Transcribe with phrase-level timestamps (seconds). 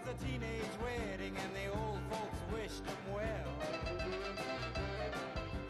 [0.00, 3.52] was a teenage wedding and the old folks wished him well.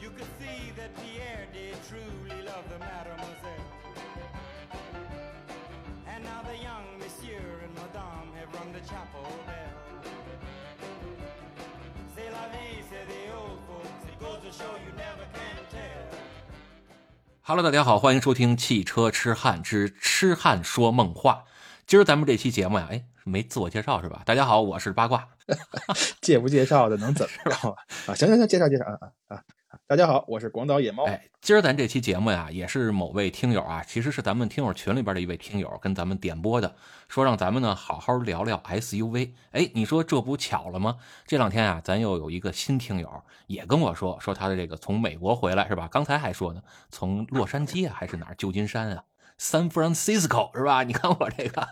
[0.00, 3.66] You could see that Pierre did truly love the mademoiselle.
[6.06, 9.76] And now the young monsieur and madame have rung the chapel bell.
[12.14, 14.06] C'est la vie, say the old folks.
[14.06, 16.06] It goes to show you never can tell.
[17.42, 21.44] Hello，大家好，欢迎收听《汽车痴汉之痴汉说梦话》。
[21.86, 24.22] 今儿咱们这期节目呀，哎，没自我介绍是吧？
[24.24, 25.28] 大家好，我是八卦。
[26.20, 27.74] 介不介绍的能怎么着啊？
[28.06, 29.36] 啊，行行行，介绍介绍啊啊啊！
[29.36, 31.04] 啊大家好，我是广岛野猫。
[31.04, 36.74] 哎，今儿咱这期节目呀，也是某位听友啊，其实是咱们听友群里边的一位听友跟咱们点播的，
[37.08, 39.32] 说让咱们呢好好聊聊 SUV。
[39.50, 40.96] 哎，你说这不巧了吗？
[41.26, 45.88] 这两天啊，咱又有一个新听友也跟我说，说他的这个从美国回来是吧？
[45.90, 49.02] 刚才还说呢，从洛杉矶啊还是哪儿旧金山啊
[49.40, 50.82] ？San Francisco 是吧？
[50.82, 51.62] 你看我这个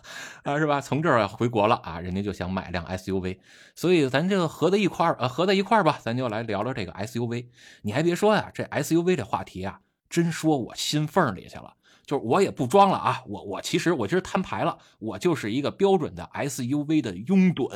[0.42, 0.80] 啊，是吧？
[0.80, 3.38] 从这儿回国了啊，人家就想买辆 SUV，
[3.74, 7.48] 所以咱这个合在一块儿，呃，合在一块儿吧，咱就来聊聊这个 SUV。
[7.82, 11.74] 你还别说呀，这 SUV 这话题啊，真说我心缝里去了。
[12.06, 17.70] 就是我也不装了啊，我我其实我今儿摊牌了，我就是一个标准的 SUV 的拥趸，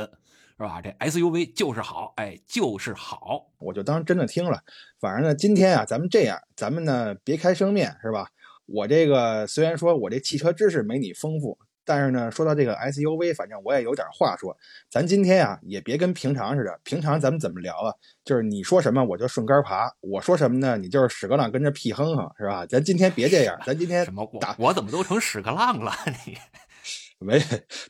[0.56, 0.80] 是吧？
[0.80, 3.50] 这 SUV 就是好，哎，就是好。
[3.58, 4.62] 我就当真的听了。
[4.98, 8.26] 反正呢，今天啊，咱们这样，咱们呢别开生面，是吧？
[8.72, 14.56] 我这个虽然说我这汽车知识没你丰富，但是呢，说到这个 SUV，反正我也有点话说。
[14.90, 17.92] 咱今天啊，也别跟平常似的，平常咱们怎么聊啊？
[18.24, 22.64] 就是你说什么我就顺杆爬，我说什么呢，你就是屎壳郎跟着屁哼哼，是吧？
[22.64, 25.92] 咱今天别这样，咱今天什么我打我怎么都成屎壳郎了？
[26.26, 26.36] 你
[27.24, 27.40] 没，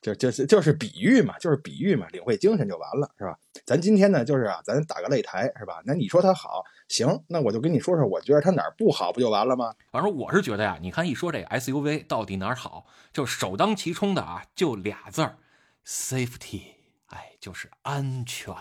[0.03, 3.35] 就就是就是比喻嘛，就是比喻嘛，领会精神就完了，是吧？
[3.65, 5.81] 咱今天呢，就是啊，咱打个擂台，是吧？
[5.87, 6.63] 那你说它好，
[6.93, 9.73] 行，那我就跟你说说，我觉得它哪儿不好，不就完了吗？
[9.91, 12.85] 反正我是觉得呀，你看一说这 SUV 到底哪儿好，
[13.15, 15.39] 就首当其冲的啊，就俩字儿
[15.87, 16.61] ，safety，
[17.07, 18.55] 哎，就是安全，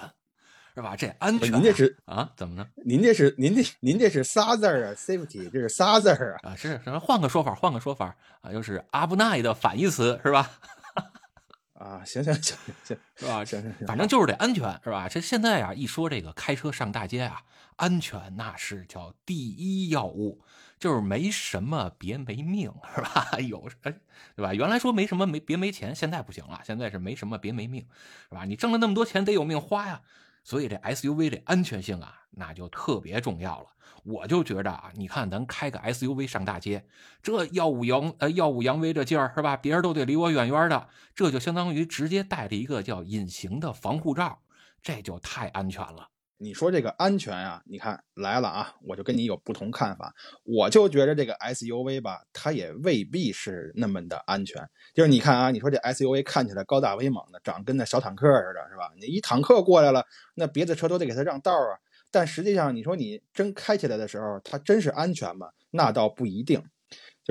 [0.74, 0.96] 是吧？
[0.96, 2.66] 这安全啊，您这是啊，怎么呢？
[2.86, 6.52] 您这是您这您这是仨字儿啊，safety，这是仨字儿啊。
[6.52, 6.98] 啊，是什么？
[7.02, 10.50] 换个说法，换个说法啊，就是阿布奈的反义词，是吧？
[11.78, 13.44] 啊，行行行行行，是吧？
[13.44, 15.10] 行行行，反正就是得安全，是吧？
[15.10, 17.42] 这现在啊，一说这个开车上大街啊，
[17.78, 20.44] 安全那是叫第一要务，
[20.80, 23.28] 就是没什么别没命，是吧？
[23.42, 23.94] 有哎，
[24.36, 24.54] 对吧？
[24.54, 27.86] 原来说没什么没别没钱，现在不行了，现在是没什么别没命，
[28.30, 28.46] 是吧？
[28.46, 30.02] 你挣了那么多钱，得有命花呀。
[30.44, 33.68] 所以这 SUV 这安全性啊，那就特别重要了。
[34.04, 36.84] 我就觉着啊，你看咱开个 SUV 上大街，
[37.22, 39.56] 这耀武扬呃耀武扬威这劲儿是吧？
[39.56, 44.40] 别人都得离我远远的，这就相当于直接带着一个叫隐形的防护罩，
[44.82, 46.10] 这就太安全了。
[46.42, 50.12] 你说这个安全啊，你看来了啊，我就跟你有不同看法。
[50.44, 54.68] 我就觉得这个 SUV 吧，它也未必是那么的安全。
[54.96, 58.92] 就是你看啊，你说这 SUV 看起来高大威猛的，长得跟那小坦克似的，是吧？
[59.00, 60.04] 你一坦克过来了，
[60.34, 61.78] 那别的车都得给它让道啊。
[62.10, 65.50] 但实际上，你说你真开起来的时候，它真是安全吗？
[65.70, 66.64] 那倒不一定。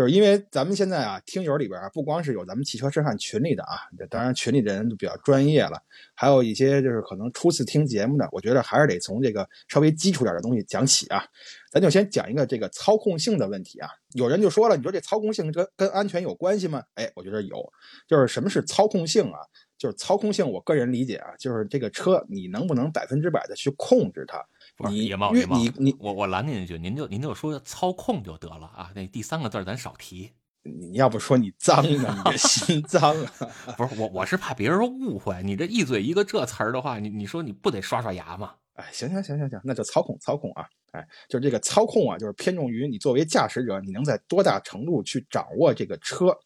[0.01, 5.79] 就是因为咱们现在啊，听友里边啊，不光是有咱们汽车痴汉群里的啊，当然群里的人就比较专业了，
[6.15, 11.23] 还有一些就是可能初次听节目的，我觉得还是得从这个稍微基础点的东西讲起啊。
[11.71, 13.91] 咱就先讲一个这个操控性的问题啊。
[14.15, 16.83] 有人就说了，你说这操控性跟跟安全有关系吗？
[16.95, 17.71] 哎，我觉得有。
[18.09, 19.39] 就是什么是操控性啊？
[19.77, 24.43] 就是操控性，我个人理解啊，就是这个车你能不能百分之百的去控制它。
[24.89, 25.15] 你
[25.51, 30.33] 你你我我拦您一句，您就您就说操控就得了啊，那第三个字咱少提。
[30.63, 33.33] 你要不说你脏呢，你这心脏啊。
[33.79, 38.55] 不是我我是怕别人误会，你这一嘴一个这词儿的话，你你说你不得刷刷牙吗？
[38.75, 46.37] 哎，行行行行行，那就操控操控啊，哎，就是这个操控啊，就是偏重于你作为驾驶者，你能在多大程度去掌握这个车。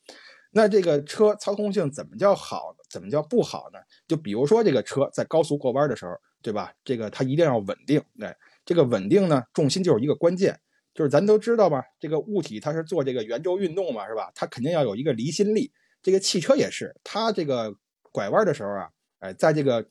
[0.53, 3.81] 那这个车操控性怎么叫好，怎么叫不好呢？
[4.07, 6.13] 就比如说这个车在高速过弯的时候，
[6.45, 6.71] 对吧？
[6.85, 10.61] 这个它一定要稳定，哎，这个稳定呢，重心就是一个关键。
[10.93, 14.31] 就是咱都知道吧，这个物体它是做这个圆周运动嘛，是吧？
[14.35, 15.73] 它肯定要有一个离心力。
[16.03, 17.75] 这个汽车也是，它这个
[18.13, 18.89] 拐弯的时候啊，
[19.21, 19.85] 哎，在这个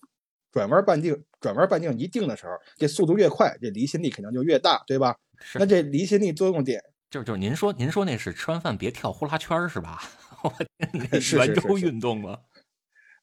[0.51, 5.17] 转弯半径转弯半径一定的时候，这速度越快，这离心力肯定就越大，对吧？
[5.41, 6.79] 是那这离心力作用点
[7.09, 10.01] 就是就是您说您说那是吃完饭别跳呼啦圈是吧？
[10.43, 12.39] 我天，那 是是圆周是运动吗？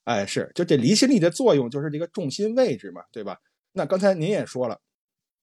[0.03, 3.37] 哎，是，就这离心力的作用就是这个重心位置嘛，对吧？
[3.73, 4.79] 那刚才您也说了，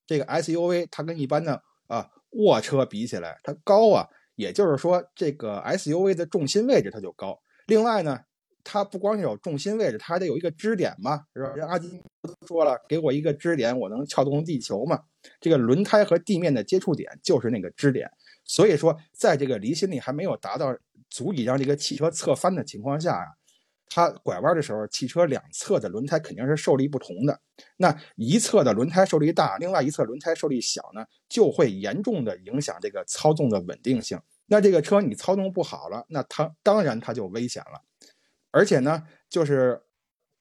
[0.06, 7.40] 这个 SUV 它跟一般的啊卧车比起来，它高啊，也就是说这个 SUV 的重心位置它就高。
[7.66, 8.20] 另外呢，
[8.64, 11.52] 它不光是有重心位置，它还得有一个支点嘛，是吧？
[11.54, 12.02] 人阿基
[12.46, 15.00] 说了，给我一个支点，我能撬动地球嘛。
[15.40, 18.10] 这个轮胎和地面的接触点就是那个支点，
[18.44, 20.76] 所以说在这个离心力还没有达到
[21.08, 23.26] 足以让这个汽车侧翻的情况下啊，
[23.90, 27.40] 它拐弯的时候，汽车两侧的轮胎肯定是受力不同的。
[27.76, 34.18] 那一侧的轮胎受力大，另外一侧轮胎受力小呢，就会严重的影响这个操纵的稳定性。
[34.46, 37.82] 那这个车你操纵不好了，那它当然它就危险了。
[38.50, 39.80] 而且呢，就是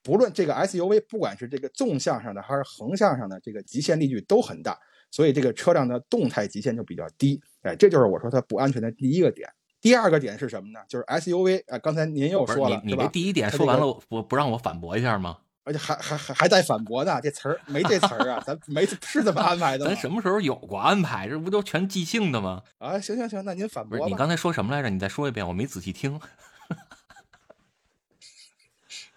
[0.02, 4.80] 不论这个 SUV，不管是这个纵向上的还是横向上的，这个极限力矩都很大，
[5.12, 7.42] 所以这个车辆的动态极限就比较低。
[7.64, 9.50] 哎，这就是我说它不安全的第一个点。
[9.80, 10.80] 第二个点是什么呢？
[10.88, 12.98] 就是 SUV 啊，刚才您又说了，你你？
[12.98, 15.38] 这第一点说完了，不不让我反驳一下吗？
[15.64, 20.00] 而且还还还还带反驳呢，这词儿没这词儿啊，咱 没是这么安排的吗咱？
[20.00, 21.28] 什么时候有过安排？
[21.28, 22.64] 这不都全即兴的吗？
[22.78, 24.06] 啊，行行行，那您反驳吧。
[24.08, 24.90] 你刚才说什么来着？
[24.90, 26.20] 你再说一遍，我没仔细听。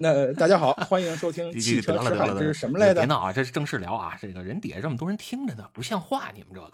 [0.03, 2.95] 那大家好，欢迎收听这 汽车这得了得了得了，痴汉之什么来着？
[2.95, 3.33] 别闹啊！
[3.33, 4.19] 这是正式聊啊！
[4.21, 6.31] 这个人底下这么多人听着呢，不像话！
[6.35, 6.73] 你们这个，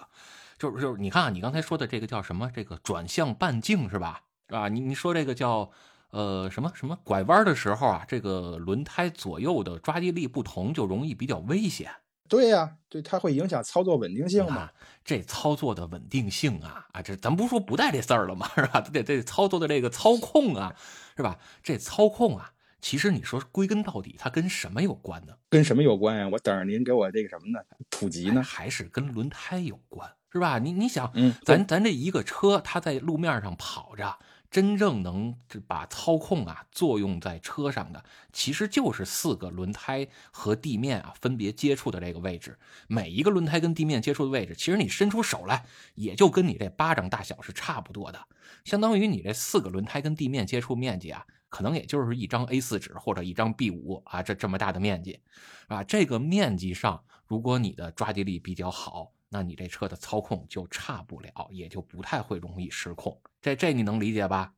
[0.58, 2.50] 就是就是，你看啊，你刚才说的这个叫什么？
[2.55, 4.23] 这个转向半径是吧？
[4.49, 5.70] 啊，你你说这个叫
[6.11, 6.99] 呃什么什么？
[7.05, 11.91] 拐弯的时候啊，这个轮胎左右的抓地力不同，就容易比较危险。
[12.29, 14.62] 对呀、对，它会影响操作稳定性嘛。
[14.62, 14.73] 啊，
[15.05, 18.50] 这操作的稳定性啊啊，这咱不是说不带这字儿了吗？
[18.56, 18.81] 是吧？
[18.93, 20.75] 这这操作的这个操控啊，
[21.17, 21.38] 是吧？
[21.62, 22.50] 这操控啊，
[22.81, 25.35] 其实你说归根到底，它跟什么有关呢？
[25.49, 26.29] 跟什么有关呀？
[26.32, 27.61] 我等着您给我这个什么呢？
[27.91, 28.43] 普及呢？
[28.43, 30.58] 还是跟轮胎有关，是吧？
[30.58, 34.18] 你你想，嗯，咱咱这一个车，它在路面上跑着，
[34.50, 35.34] 真正能
[35.66, 42.58] 把操控啊作用在车上的，其实就是四个轮胎和地面啊分别接触的这个位置。
[42.86, 48.20] 每一个轮胎跟地面接触的位置，其实你伸出手来，也就跟你这巴掌大小是差不多的，
[48.64, 55.20] 相当于你这四个轮胎跟地面接触面积啊，可能也就是一张 A 四纸或者一张 B 五啊，这这么大的面积，
[55.66, 63.20] 啊，这个面积上，如果你的抓地力比较好，那你这车的操控就差不了，也就不太会容易失控。
[63.42, 64.54] 这这你能理解吧？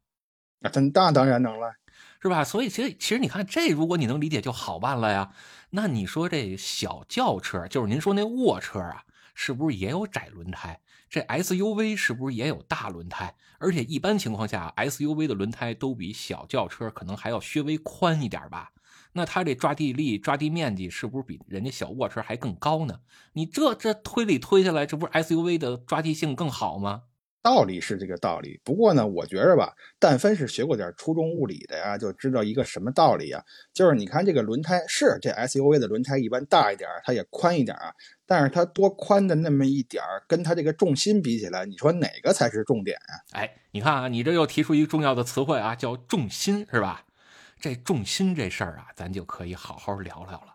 [0.60, 1.74] 啊，真那当然能了。
[2.22, 2.44] 是吧？
[2.44, 5.32] 所以其实其实你看，这如果你能理解就好办了呀。
[5.70, 9.02] 那你说这小轿车，就是您说那卧车啊，
[9.34, 10.80] 是不是也有窄轮胎？
[11.10, 13.34] 这 SUV 是不是也有大轮胎？
[13.58, 18.70] 而且一般情况下，SUV 的轮胎都比小轿车可能还要稍微宽一点吧？
[19.12, 23.00] 那它这抓地力、抓地面积是不是比人家小卧车还更高呢？
[23.32, 27.02] 你这这推理推下来，这不是 SUV 的抓地性更好吗？
[27.40, 37.94] 道理是这个道理，不过呢，我觉着吧，但凡是学过点初中物理的呀，就知道一个什么道理啊，就是你看这个轮胎是这 SUV 的轮胎一般大一点儿，它也宽一点儿啊，
[38.26, 43.14] 但是它多宽的那么一点儿，跟它这个重心比起来，你说哪个才是重点啊？
[43.32, 47.04] 哎，你看啊，你这又提出一个重要的词汇啊，叫重心，是吧？
[47.60, 50.54] 这重心这事儿啊，咱就可以好好聊聊了。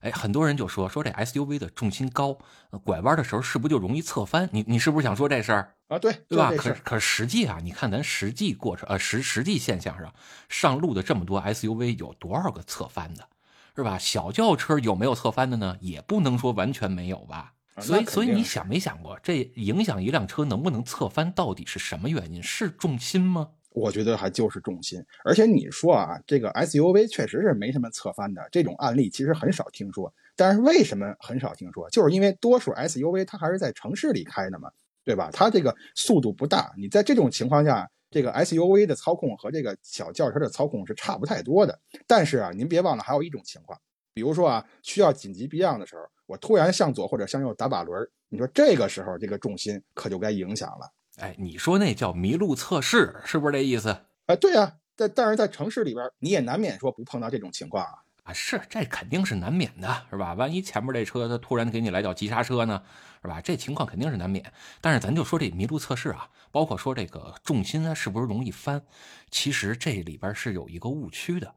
[0.00, 2.36] 哎，很多人就说说这 SUV 的重心高，
[2.70, 4.48] 呃拐弯的时候是不是就容易侧翻？
[4.52, 5.74] 你你是不是想说这事儿？
[5.88, 6.50] 啊，对，对吧？
[6.56, 10.12] 可可实际啊，你看咱实际过程，呃，实实际现象上，
[10.48, 13.28] 上路的这么多 SUV 有多少个侧翻的，
[13.76, 13.96] 是吧？
[13.96, 15.76] 小轿车有没有侧翻的呢？
[15.80, 17.54] 也不能说完全没有吧。
[17.74, 22.42] 啊所以，所以你想没想过，这影响一辆车能不能侧翻，到底是什么原因？
[22.42, 23.50] 是重心吗？
[23.74, 30.12] 我觉得还就是重心，而且你说啊，这个 SUV 确实是没什么侧翻的，这种案例其实很少听说。
[30.36, 31.88] 但是为什么很少听说？
[31.90, 34.70] 就是因为多数 SUV 它还是在城市里开的嘛，
[35.04, 35.30] 对吧？
[35.32, 41.78] 它这个速度不大，你在这种情况下，这个 SUV 的操控和这个小轿车的操控是差不太多的。
[42.06, 43.78] 但是啊，您别忘了还有一种情况，
[44.14, 50.90] 比如说啊，需要紧急避让的时候，我突然向左或者向右打把轮，你说这个时候这个重心可就该影响了。
[51.18, 54.06] 哎，你说那叫麋鹿测试，是不是这意思？
[54.26, 57.92] 哎，对啊，在但是在城市里边，你也难免说不碰到这种情况啊。
[58.24, 60.32] 啊，是，这肯定是难免的，是吧？
[60.34, 62.82] 万一前面这车它突然给你来脚急刹车呢，
[63.20, 63.40] 是吧？
[63.42, 64.52] 这情况肯定是难免。
[64.80, 68.82] 但是咱就说这麋鹿测试啊，包括说这个重心啊，是不是容易翻？
[69.30, 71.52] 其实这里边是有一个误区的，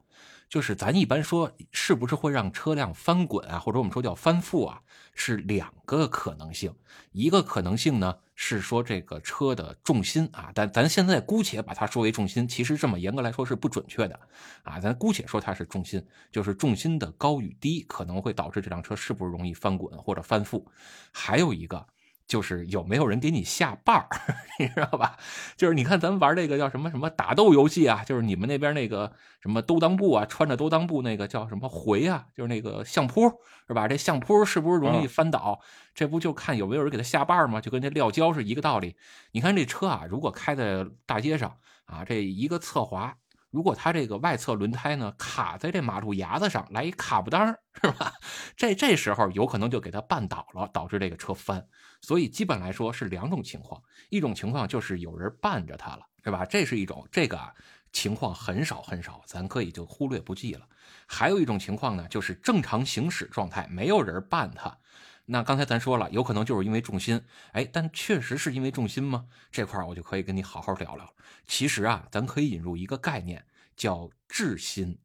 [0.48, 4.82] 就是咱一般说是不是会让车辆翻滚啊，或者我们说叫翻覆啊，
[5.14, 6.74] 是两个可能性。
[7.12, 14.20] 一个可能性呢是说这个车的重心啊，但咱现在姑且把它说为重心，其实这么严格来说是不准确的
[14.64, 14.80] 啊。
[14.80, 20.64] 咱姑且说它是重心，就是重心的高与低可能会导致这辆车是不是容易翻滚或者翻覆。
[21.12, 21.86] 还有一个
[22.28, 24.08] 就是有没有人给你下绊儿，
[24.60, 25.18] 你知道吧？
[25.56, 33.22] 就是你看咱们玩这个叫什么什么打斗游戏啊，就是你们那边那个什么兜裆布啊，穿着兜裆布那个叫什么回啊，就是那个相扑
[33.68, 33.88] 是吧？
[33.88, 35.60] 这相扑是不是容易翻倒？
[35.94, 37.62] 这不就看有没有人给他下绊儿吗？
[37.62, 38.96] 就跟这撂跤是一个道理。
[39.32, 43.16] 你看这车啊，如果开在大街上啊，这一个侧滑。
[43.56, 48.12] 如果它这个外侧轮胎呢卡在这马路牙子上，来一卡不当是吧？
[48.58, 51.66] 这这时候有可能就给它绊倒了，导致这个车翻。
[52.02, 56.44] 所以基本来说是两种情况，一种情况就是有人绊着它了，是吧？
[56.44, 57.54] 这是一种，这个啊
[57.94, 60.68] 情况很少很少，咱可以就忽略不计了。
[61.08, 64.78] 还有一种情况呢，就是正常行驶状态，没有人绊它。
[65.26, 69.26] 那刚才咱说了，有可能就是因为重心，哎，但确实是因为重心吗？
[69.52, 71.14] 这块儿我就可以跟你好好聊聊。
[71.48, 73.44] 其实啊，咱可以引入一个概念，
[73.76, 75.00] 叫质心、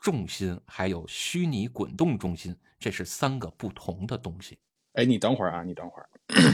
[0.00, 4.58] 重心，还有虚拟滚动中心，这是三个不同的东西。
[4.94, 6.08] 哎，你等会儿啊，你等会儿，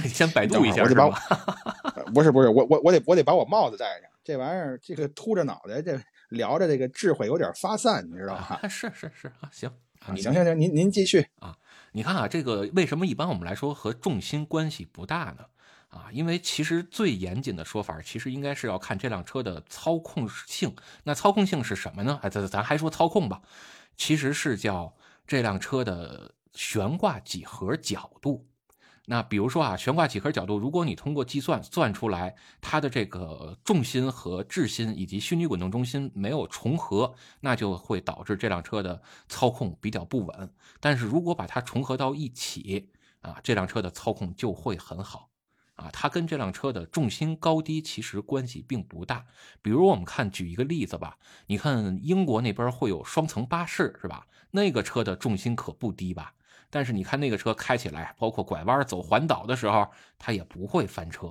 [0.08, 1.92] 先百度一下我得把是吧？
[1.94, 4.10] 呃不是不是，我我我得我得把我帽子戴上。
[4.24, 5.96] 这玩意儿，这个秃着脑袋，这
[6.28, 8.58] 聊着这个智慧有点发散，你知道吧？
[8.62, 9.68] 啊，是是是啊，行
[10.00, 11.24] 啊，行行行，您您继续。
[11.92, 15.44] 你看啊，这个为什么一般我们来说和重心关系不大呢？
[15.90, 20.74] 啊，因为其实最严谨的说法，其实应该是要看这辆车的操控性。
[21.04, 22.18] 那操控性是什么呢？
[22.22, 23.42] 哎，咱咱还说操控吧，
[23.94, 24.96] 其实是叫
[25.26, 28.46] 这辆车的悬挂几何角度。
[29.06, 40.54] 那比如说啊，悬挂几何角度，如果你通过计算算出来它的这个重心和质心以及虚拟滚动中心没有重合，那就会导致这辆车的操控比较不稳。
[40.78, 42.90] 但是如果把它重合到一起
[43.22, 45.30] 啊，这辆车的操控就会很好。
[45.74, 49.24] 啊，它跟这辆车的重心高低其实关系并不大。
[49.62, 51.16] 比如我们看举一个例子吧，
[51.46, 54.26] 你看英国那边会有双层巴士是吧？
[54.50, 56.34] 那个车的重心可不低吧？
[56.74, 59.86] 但是你看那个车开起来，包括拐弯、走环岛的时候，
[60.18, 61.30] 它也不会翻车。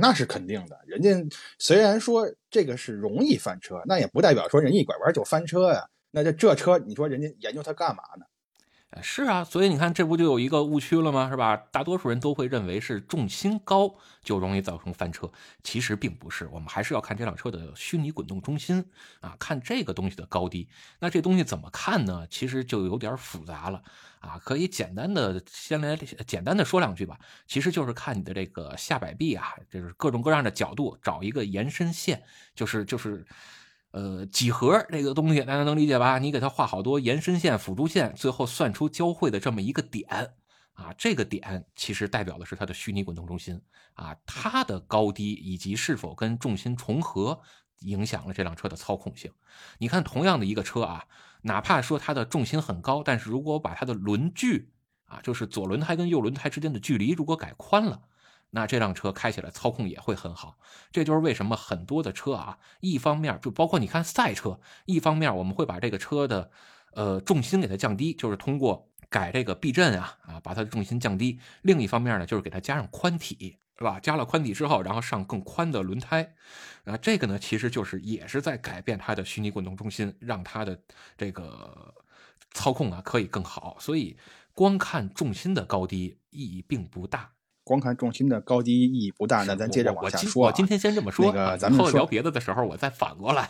[0.00, 5.86] 那是肯定的，人家虽然说这个是容易翻车，那也不代表说人一拐弯就翻车呀。
[6.10, 8.24] 那这这车，你说人家研究它干嘛呢？
[9.02, 11.28] 是啊，所以你看，这不就有一个误区了吗？
[11.28, 11.56] 是吧？
[11.70, 15.30] 大多数人都会认为是重心高就容易造成翻车，
[15.62, 16.48] 其实并不是。
[16.50, 18.82] 我们还是要看这辆车的虚拟滚动中心
[19.20, 20.66] 啊，看这个东西的高低。
[21.00, 22.26] 那这东西怎么看呢？
[22.30, 23.82] 其实就有点复杂了
[24.20, 24.40] 啊。
[24.42, 27.18] 可以简单的先来简单的说两句吧。
[27.46, 32.22] 其实就是看你的这个下摆臂啊，就是各种各样的角度，找一个延伸线，
[32.54, 33.26] 就是就是。
[33.90, 36.18] 呃，几何这个东西大家能理解吧？
[36.18, 40.34] 你给它画好多延伸线、辅助线，最后算出交汇的这么一个点
[40.74, 43.60] 啊，这个点其实代表的是它的虚拟滚动中心
[43.94, 47.40] 啊，它的高低以及是否跟重心重合，
[47.80, 49.32] 影响了这辆车的操控性。
[49.78, 51.06] 你看，同样的一个车啊，
[51.42, 54.70] 哪怕说它的重心很高，但是如果我把它的轮距
[55.06, 58.02] 啊，就是左轮胎跟右轮胎之间的距离如果改宽了。
[58.50, 60.58] 那这辆车开起来操控也会很好，
[60.90, 66.50] 这就是为什么很多的车啊，一方面就包括你看赛车，一方面我们会把这个车的，
[66.94, 74.00] 呃重心给它降低，就是通过改这个避震啊啊把它的重心降低；另一方面呢，就是给它加上宽体，是吧？
[74.00, 76.34] 加了宽体之后，然后上更宽的轮胎，
[76.84, 80.80] 啊这个呢其实就是也是在改变它的虚拟滚动中心，让它的
[81.18, 81.94] 这个
[82.52, 83.76] 操控啊可以更好。
[83.78, 84.16] 所以
[84.54, 87.30] 光看重心的高低意义并不大。
[87.68, 90.50] 光看重心的高低意义不大，那咱接着往下说、啊。
[90.50, 93.48] 我今天先这么说，那个啊咱们说聊别的的时候，我再反过来。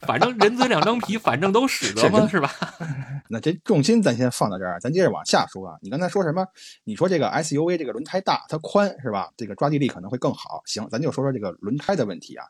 [0.00, 2.50] 反正人嘴两张皮，反正都使得嘛，是吧？
[3.30, 5.76] 那这重心咱先放到这儿，咱接着往下说啊。
[5.80, 6.44] 你刚才说什么？
[6.84, 9.30] 你说这个 SUV 这个轮胎大，它宽是吧？
[9.36, 10.62] 这个抓地力可能会更好。
[10.66, 12.44] 行，咱就说说这个轮胎的问题啊。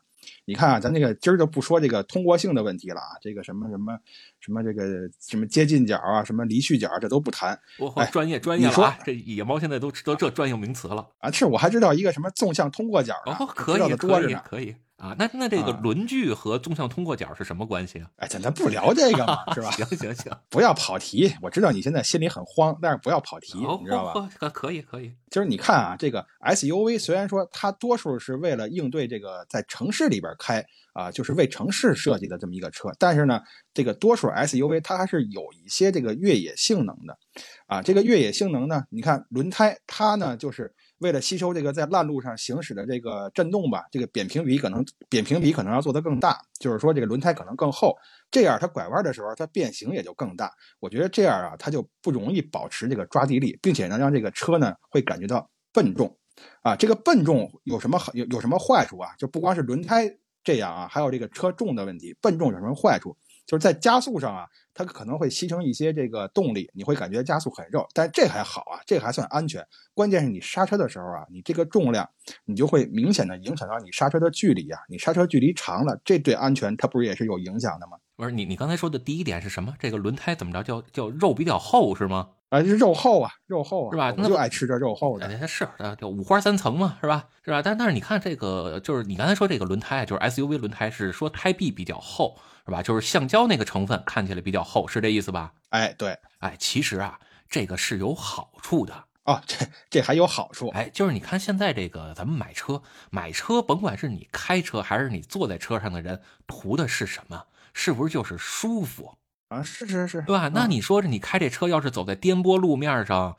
[0.45, 3.97] 你看啊，咱这个今儿就不说这个通过性的问题了啊，这个什么什么
[4.39, 4.83] 什么这个
[5.19, 8.97] 什么接近角啊，什么离去角，这都不谈哎我专业专业了啊！
[9.05, 11.07] 这野猫现在都知道这专用名词了。
[11.19, 11.29] 啊。
[11.29, 14.21] 是我还知道一个什么纵向通过角呢，哦，可以可。
[14.23, 15.15] 以可以啊。
[15.19, 18.07] 那那这个啊轮距和纵向通过角是什么关系啊？
[18.17, 19.69] 哎，咱咱不聊这个嘛，是吧？
[19.71, 21.33] 行 行行，不要跑题。
[21.41, 24.13] 我知道你现在心里很慌，但是不要跑题，哦你知道吧？
[24.15, 25.13] 哦可可以可以。
[25.29, 33.41] 就是你看啊，这个 SUV 虽然说它多数是为了应对这个在城市里边开啊，就是为城市设计的这么一个车，但是呢，
[33.73, 37.17] 这个多数 SUV 它还是有一些这个越野性能的
[37.65, 37.81] 啊。
[37.81, 40.71] 这个越野性能呢，你看轮胎它呢就是
[41.03, 47.95] 为了吸收这个在烂路上行驶的这个震动吧，这个扁平比可能扁平比可能要做得更大，就是说这个轮胎可能更厚，
[48.31, 50.51] 这样它拐弯的时候它变形也就更大。
[50.79, 56.17] 我觉得这样啊，它就不容易保持这个抓地力，并且能让这个车呢会感觉到笨重。
[56.61, 59.09] 啊，这个笨重有什么好有有什么坏处啊？
[59.19, 60.09] 就不光是轮胎
[60.43, 62.15] 这样啊，还有这个车重的问题。
[62.21, 63.15] 笨重有什么坏处？
[63.45, 67.87] 就是在加速上啊，它可能会牺牲一些这个动力，你会感觉加速很肉。
[67.93, 69.65] 但这还好啊，这还算安全。
[69.93, 72.09] 关键是你刹车的时候啊，你这个重量，
[72.45, 74.79] 你就会明显的影响到你刹车的距离啊。
[74.89, 77.97] 你刹车距离长了，这对安全它不是也是有影响的吗？
[78.15, 79.73] 不是你你刚才说的第一点是什么？
[79.79, 82.29] 这个轮胎怎么着叫叫肉比较厚是吗？
[82.53, 85.25] 啊，这肉厚啊，肉厚啊，是吧那就爱吃这肉厚的。
[85.25, 87.25] 哎，是啊，就五花三层嘛，是吧？
[87.43, 87.63] 是吧？
[87.63, 92.83] 但但是你看这个，就是你刚才说这个轮胎，就是 SUV 轮胎是说胎壁比较厚，是吧？
[92.83, 95.51] 就是橡胶那个成分看起来比较厚，是这意思吧？
[95.69, 97.19] 哎，对，哎，其实啊，
[97.49, 99.05] 这个是有好处的。
[99.23, 100.67] 哦，这这还有好处。
[100.75, 107.45] 哎，就是你看现在这个咱们买车，买车甭管是你开车还是你坐在车上的人，图的是什么？
[107.73, 109.17] 是不是就是舒服？
[109.53, 110.49] 啊，是是是，对吧？
[110.49, 113.37] 那嗯你说这你开这车要是走在颠簸路面上，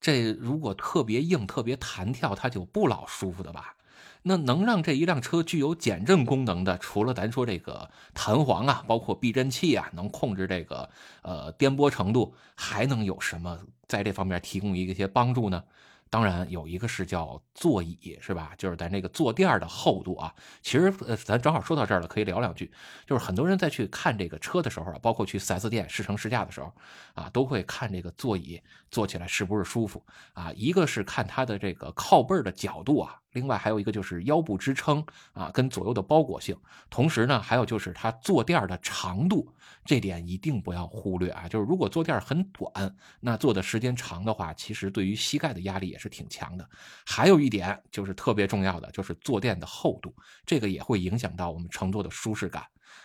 [0.00, 3.74] 这如果特别硬、特别弹跳，它就不老舒服的吧？
[4.22, 10.90] 那能让这一辆车具有减震功能的，除了咱说这个弹簧啊，包括避震器啊，能控制这个
[11.22, 15.62] 呃颠簸程度，还能有什么在这方面提供一些帮助呢？
[16.08, 18.52] 当然有一个是叫座椅，是吧？
[18.56, 20.32] 就是咱这个坐垫的厚度啊。
[20.62, 22.70] 其实呃，咱正好说到这儿了，可以聊两句。
[23.06, 26.72] 就是很多人在去看这个车的时候啊，包括去 4S 店试乘试驾的时候
[27.14, 30.52] 啊，都会看这个座椅坐起来是不是舒服啊。
[30.54, 36.56] 一个是看它的这个靠背的角度啊，另外还有一个就是腰部支撑啊，跟左右的包裹性。
[36.88, 39.46] 同时呢，还有就是它坐垫的长度，
[39.84, 41.46] 这点一定不要忽略啊。
[41.46, 46.66] 就是如果坐垫很短，那坐的时间长的话，其实对于膝盖的压力也是挺强的。
[47.04, 50.16] 还有一点就是特别重要的，就是坐垫的厚度，
[50.46, 52.62] 这个也会影响到我们乘坐的舒适感。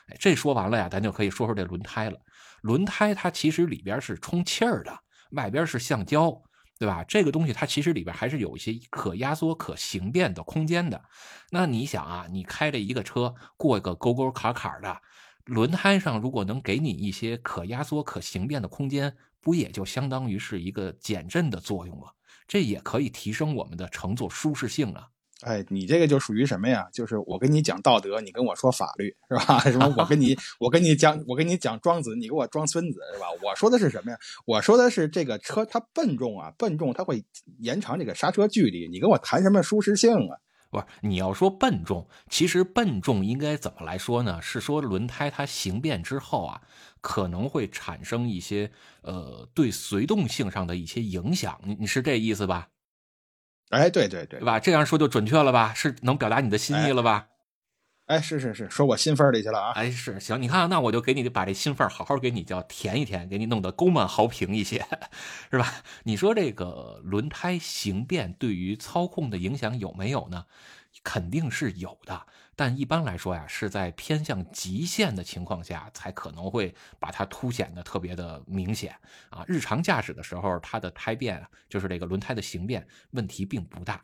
[0.07, 2.17] 哎，这说完了呀，咱就可以说说这轮胎了。
[2.61, 4.97] 轮胎它其实里边是充气儿的，
[5.31, 6.41] 外边是橡胶，
[6.81, 7.03] 对吧？
[7.07, 10.99] 这个东西它其实里边还是有一些可压缩、可形变的空间的。
[11.51, 14.99] 那你想啊，你开着一个车过一个沟沟坎坎的，
[15.45, 22.07] 轮胎上如果能给你一些可压缩、可形变的空间，不也就相当于是一个减震的作用吗？
[22.47, 25.09] 这也可以提升我们的乘坐舒适性啊。
[25.41, 26.87] 哎，你这个就属于什么呀？
[26.93, 29.59] 就是我跟你讲道德，你跟我说法律，是吧？
[29.71, 33.25] 什么我跟你 我跟你讲我跟你讲庄子，你给我装孙子，是吧？
[33.43, 34.17] 我说的是什么呀？
[34.45, 37.23] 我说的是这个车它笨重啊，笨重它会
[37.59, 38.87] 延长这个刹车距离。
[38.87, 40.37] 你跟我谈什么舒适性啊？
[40.69, 44.39] 不是，你要说笨重，其实笨重应该怎么来说呢？
[44.41, 46.61] 是说轮胎它形变之后啊，
[47.01, 48.71] 可能会产生一些
[49.01, 51.59] 呃对随动性上的一些影响。
[51.65, 52.69] 你你是这意思吧？
[53.71, 54.59] 哎，对对对对，吧？
[54.59, 55.73] 这样说就准确了吧？
[55.75, 57.27] 是能表达你的心意了吧？
[58.07, 59.71] 哎，是是是，说我心缝里去了啊。
[59.71, 64.85] 哎，是行，你看，那我就给你把这心缝儿好好给你叫填一填，给你弄得沟满豪平一些，
[65.49, 65.75] 是吧？
[66.03, 70.43] 你说这个轮胎形变对于操控的影响有没有呢？
[71.03, 78.95] 肯定是有的，但一般来说呀，是在偏向极限的情况下，才可能会把它凸显的特别的明显
[79.29, 79.43] 啊。
[79.47, 84.03] 日常驾驶的时候，它的胎变就是这个轮胎的形变问题并不大。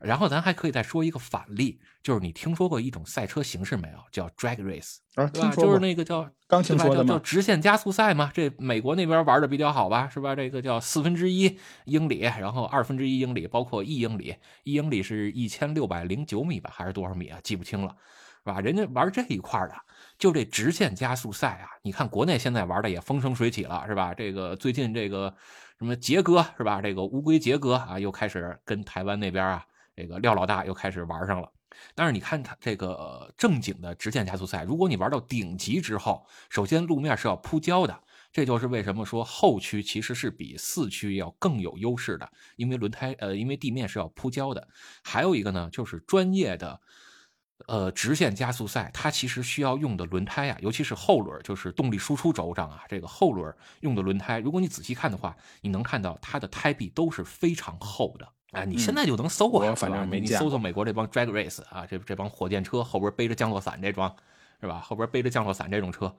[0.00, 3.98] 然后咱还可以再说一个反例，就是你听说过一种赛车形式没有？
[4.12, 5.50] 叫 drag race，啊，对吧？
[5.56, 7.20] 就是那个叫刚听说的嘛。
[7.22, 10.36] 直线加速赛嘛，这美国那边玩的比较好吧，是吧？
[10.36, 17.40] 这个叫四分之一英里，然后二分之一英里，包括一英里，一英里是一千六百零九米吧，还是多少米啊？
[17.42, 17.96] 记不清了，
[18.44, 18.60] 是吧？
[18.60, 19.74] 人家玩这一块的，
[20.18, 24.14] 就这直线加速赛啊，你看国内现在玩的也风生水起了，是吧？
[24.14, 25.34] 这个最近这个
[25.78, 26.80] 什么杰哥是吧？
[26.80, 31.50] 这个乌龟杰哥啊，又开始跟台湾那边啊，这个廖老大又开始玩上了。
[31.94, 38.00] 但是你看它这个正经的直线加速赛，如果你玩到顶级之后，首先路面是要铺胶的，
[38.32, 44.68] 这就是为什么说后驱其实是比四驱要更有优势的，因为轮胎呃因为地面是要铺胶的。
[45.02, 46.80] 还有一个呢，就是专业的。
[47.66, 58.28] 呃，直线加速赛，它其实需要用的轮胎啊，尤其是后轮，就是动力输出轴上啊，这个后轮用的轮胎，如果你仔细看的话，你能看到它的胎壁都是非常厚的。
[58.52, 64.14] 啊，你现在就能搜啊，我反正没见过搜搜美国这帮 drag race 啊，这这帮火箭车后边背着降落伞这装，
[64.60, 64.78] 是吧？
[64.78, 66.16] 后边背着降落伞这种车，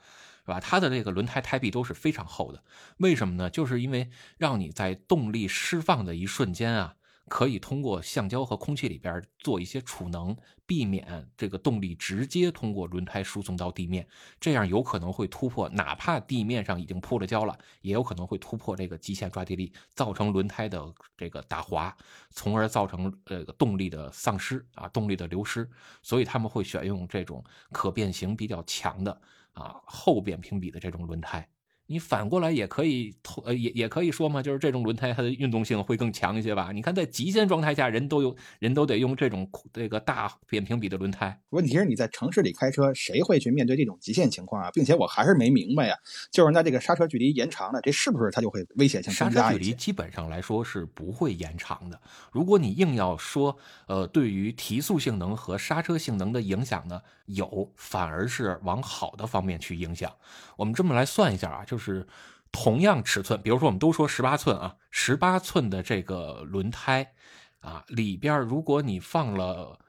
[0.49, 0.59] 对吧？
[0.59, 2.63] 它的这个轮胎胎壁都是非常厚的。
[2.97, 3.51] 为什么呢？
[3.51, 4.09] 就是因为
[4.39, 6.95] 让你在动力释放的一瞬间啊，
[7.30, 14.06] 可以通过橡胶和空气里边做一些储能，避免这个动力直接通过轮胎输送到地面，
[14.39, 20.84] 这样有可能会突破，哪怕地面上已经铺了胶了，也有可能会突破这个极限抓地力，造成轮胎的
[21.15, 21.96] 这个打滑，
[22.32, 25.70] 从而造成这个动力的丧失啊，动力的流失。
[26.02, 29.22] 所以他们会选用这种可变形比较强的
[29.54, 31.48] 啊后扁平比的这种轮胎。
[31.91, 33.12] 你反过来也可以
[33.43, 36.71] 呃也也可以说嘛，就是这种轮胎它的运动性会更强一些吧？
[36.71, 41.36] 你看在极限状态下，人都有人都得用这种这个大扁平比的轮胎。
[41.49, 44.69] 问题是你在城市里开车，谁会去面对这种极限情况啊？
[44.71, 45.95] 并且我还是没明白呀，
[46.32, 49.28] 就是那这个刹车距离延长了，这是不是它就会危险性刹？
[49.28, 51.99] 车距离基本上来说是不会延长的。
[52.32, 60.12] 如果你硬要说，呃，对于提速性能和刹车性能的影响呢，有，反而是往好的方面去影响。
[60.56, 62.06] 我们这么来算一下啊，就是是
[62.52, 67.13] 同样尺寸，比如说我们都说十八寸啊，十八寸的这个轮胎
[67.62, 69.80] 啊，里边如果你放了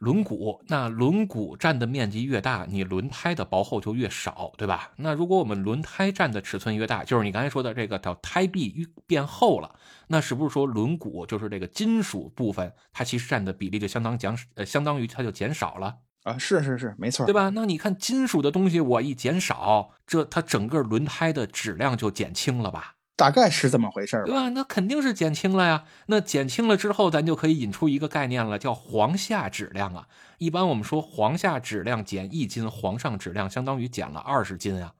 [0.00, 4.90] 轮毂，那轮毂占的面积越大，你轮胎的薄厚就越少，对吧？
[4.96, 9.76] 那如果我们轮胎占的尺寸越大，就是你刚才说的这个叫胎壁变厚了，
[10.08, 15.98] 那是不是说轮毂就是这个金属部分，它其实占的比例就相当减，呃，相当于它就减少了？
[16.24, 17.50] 啊，是是是，没错，对吧？
[17.50, 22.94] 那你看金属的东西，我一减少，这它整个轮胎的质量就减轻了吧？
[23.16, 24.24] 大概是这么回事儿？
[24.24, 24.48] 对吧？
[24.50, 25.84] 那肯定是减轻了呀。
[26.06, 30.06] 那减轻了之后，咱就可以引出一个概念了，叫簧下质量啊。
[30.38, 34.94] 一般我们说簧下质量减一斤，簧上质量相当于减了二十斤啊，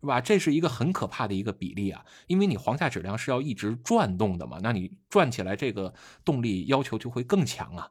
[0.00, 0.20] 是吧？
[0.20, 5.92] 这是一个很可怕的一个比例啊，因为你簧下质量是要一直转动的嘛，那你转起来这个
[6.24, 7.88] 动力要求就会更强啊。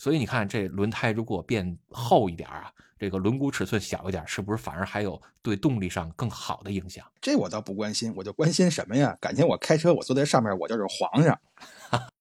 [0.00, 7.04] 所以你看，这轮胎如果变厚一点啊，这个轮毂尺寸小一点，是不是反而还有对动力上更好的影响？
[7.20, 9.14] 这我倒不关心，我就关心什么呀？
[9.20, 11.38] 感情我开车，我坐在上面，我就是皇上。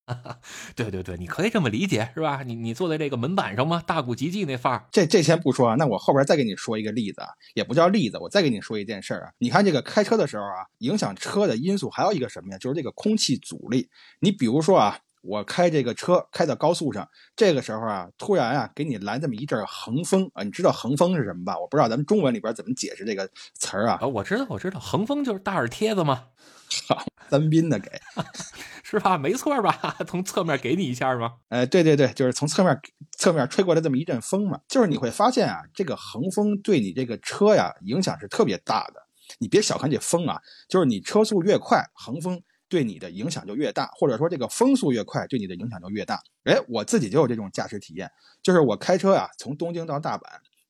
[0.76, 2.44] 对对对，你可以这么理解，是吧？
[2.44, 3.82] 你你坐在这个门板上吗？
[3.88, 4.86] 大古吉吉那范儿。
[4.92, 9.32] 这这先不说啊，那我后边再给你说一个例子啊，也不叫例子，我再给你说一件事儿啊。
[9.38, 12.58] 你看这个开车的时候啊，影响车的因素还有一个什么呀？
[12.58, 13.90] 就是这个空气阻力。
[14.20, 15.00] 你比如说啊。
[15.22, 21.60] 我开这个车开到高速上，这个时候啊，突然啊，给你来这么一阵横风啊，你知道横风是什么吧？
[21.60, 24.00] 我不知道咱们中文里边怎么解释这个词儿啊。
[24.02, 26.26] 啊，我知道，我知道，横风就是大耳贴子嘛。
[26.88, 27.90] 好，三宾的给，
[28.84, 29.18] 是吧？
[29.18, 29.98] 没错吧？
[30.08, 31.34] 从侧面给你一下吗？
[31.50, 32.80] 呃，对对对，就是从侧面
[33.18, 34.60] 侧面吹过来这么一阵风嘛。
[34.68, 39.02] 就是你会发现啊，这个横风对你这个车呀影响是特别大的。
[39.40, 42.42] 你别小看这风啊，就是你车速越快，横风。
[42.70, 46.22] 对你的影响就越大，或者说这个风速越快，对你的影响就越大。
[46.44, 48.10] 哎，我自己就有这种驾驶体验，
[48.44, 50.22] 就是我开车呀，从东京到大阪，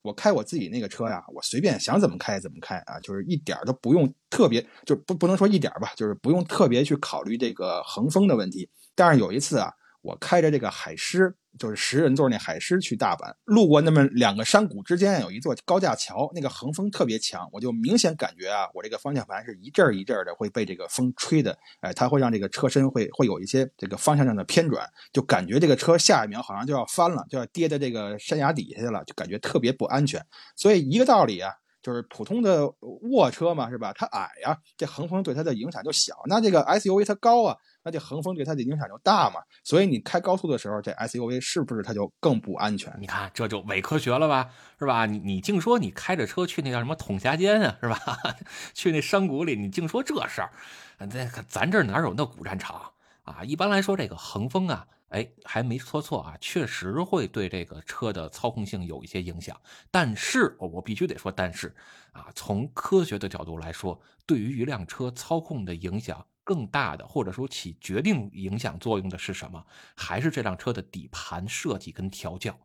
[0.01, 8.69] 我开我自己那个车呀，我随便想怎么开怎么开啊，就是一点都不用特别，就不不能说一点吧，就是不用特别去考虑这个横风的问题。
[8.95, 11.35] 但是有一次啊，我开着这个海狮。
[11.57, 30.23] 就是十人座那海狮去大阪，路过那么两个山谷之间有一座高架桥，那个横风特别强，我就明显感觉啊，我这个方向盘是一阵一阵的会被这个风吹的，哎，它会让这个车身会会有一些这个方向上的偏转，就感觉这个车下一秒好像就要翻了，就要跌在这个山崖底下去了，就感觉特别不安全。
[30.55, 32.67] 所以一个道理啊，就是普通的
[33.11, 33.91] 卧车嘛，是吧？
[33.93, 36.13] 它矮呀，这横风对它的影响就小。
[36.27, 37.57] 那这个 SUV 它高啊。
[37.83, 42.93] 那这横风对它的影响就大嘛，所以你开高速的时候，这 SUV 是不是它就更不安全？
[42.99, 45.05] 你看这就伪科学了吧，是吧？
[45.05, 47.97] 你你净说你开着车去那叫什么统辖间啊，是吧？
[48.75, 50.51] 去那山谷里，你净说这事儿，
[50.97, 51.07] 那
[51.47, 52.81] 咱这哪有那古战场
[53.23, 53.43] 啊？
[53.43, 59.55] 一般来说，这个横风啊，哎，还没说错啊，确实会对这个车的操控性有一些影响。
[59.89, 61.73] 但是，我必须得说，但是
[62.11, 66.25] 啊，从科学的角度来说，对于一辆车操控的影响。
[66.49, 69.63] 更大的，或者说起决定影响作用的是什么？
[69.95, 72.57] 还是这辆车的底盘设计跟调教？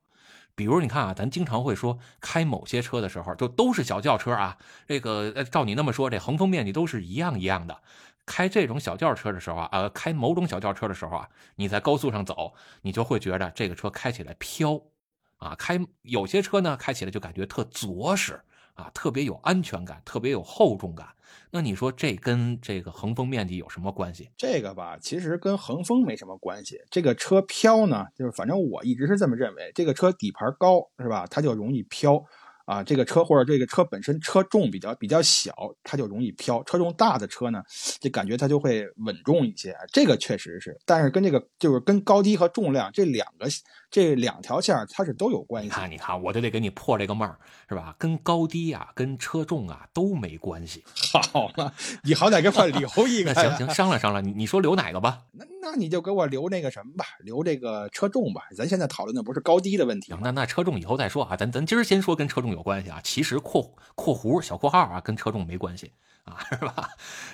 [0.54, 4.56] 比如你看啊，咱经常会说开某些车的时候，就都是小轿车啊。
[4.88, 7.82] 这个照你那么说，这横风面积都是一样一样的。
[8.24, 14.80] 开这种小轿车的时候啊，呃，开某种小轿车的时候啊，你在高速上走，你就会觉得这个车开起来飘
[15.36, 15.54] 啊。
[15.56, 18.40] 开有些车呢，开起来就感觉特着实。
[18.74, 21.08] 啊，特别有安全感，特别有厚重感。
[21.50, 24.30] 那你说这跟这个横风面积有什么关系？
[24.36, 26.80] 这个吧，其实跟横风没什么关系。
[26.90, 32.24] 这个车飘呢，就是反正我一直是这么认为，这个车底盘高是吧，它就容易飘。
[32.66, 37.62] 啊，这个车或者这个车本身车重比较比较小，它就容易飘；车重大的车呢，
[38.00, 39.76] 这感觉它就会稳重一些。
[39.92, 43.46] 这个确实是，但是跟这个就是跟高低和重量这两个
[43.94, 45.68] 这两条线它是都有关系。
[45.68, 47.94] 你看，你看，我就得给你破这个闷儿，是吧？
[47.96, 50.82] 跟高低啊，跟车重啊都没关系。
[51.12, 53.32] 好了，你好歹给我留一个。
[53.32, 55.20] 行行，商量商量，你你说留哪个吧？
[55.30, 58.42] 那那你就给我留那个什么吧，留这个车重吧。
[58.56, 60.12] 咱现在讨论的不是高低的问题。
[60.20, 62.54] 那那车重以后再说啊，咱咱今儿先说跟车重。
[62.54, 65.92] 有关系啊，其实括括弧小括号啊，跟车重没关系
[66.24, 66.90] 啊，是吧？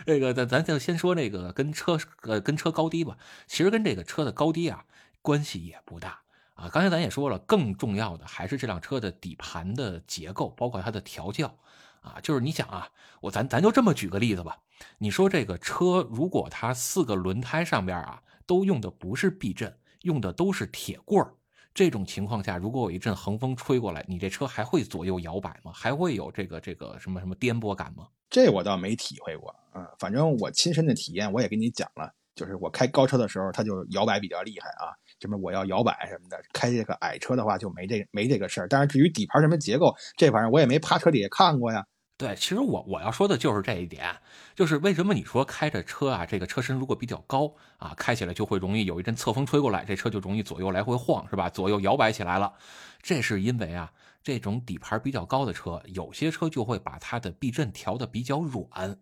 [0.06, 4.84] 这个咱咱就先说这个跟车呃跟车高低吧，其实跟这个车的高低啊
[5.22, 6.20] 关系也不大
[6.60, 6.68] 啊。
[6.68, 11.56] 刚才咱也说了，更重要的还是这辆车的底盘的结构，包括它的调教
[12.00, 12.20] 啊。
[12.22, 12.88] 就是你想啊，
[13.20, 14.58] 我咱咱就这么举个例子吧，
[14.98, 21.34] 你说这个车如果它四个轮胎上边啊都用的不是避震，用的都是铁棍儿。
[21.72, 25.70] 这种情况下，如果有一阵横风吹过来，你这车还会左右摇摆吗？
[25.72, 28.08] 还会有这个这个什么什么颠簸感吗？
[28.28, 36.40] 这我倒没体会过，嗯，反正我亲身的体验我也跟你讲了，就是我开高车的时候，它就摇摆比较厉害啊，什么我要摇摆什么的。
[36.52, 38.68] 开这个矮车的话就没这没这个事儿。
[38.68, 41.84] 但是至于底盘什么结构，这玩意儿我也没趴车底下看过呀。
[42.16, 44.14] 对，其实我我要说的就是这一点，
[44.54, 51.48] 就是为什么你说开着车啊，这个车身如果比较高啊，开起来就会容易有一阵侧风吹过来，这车就容易左右来回晃，是吧？
[51.48, 52.52] 左右摇摆起来了，
[53.00, 53.90] 这是因为啊，
[54.22, 58.98] 这种底盘比较高的车，有些车就会把它的避震调的比较软，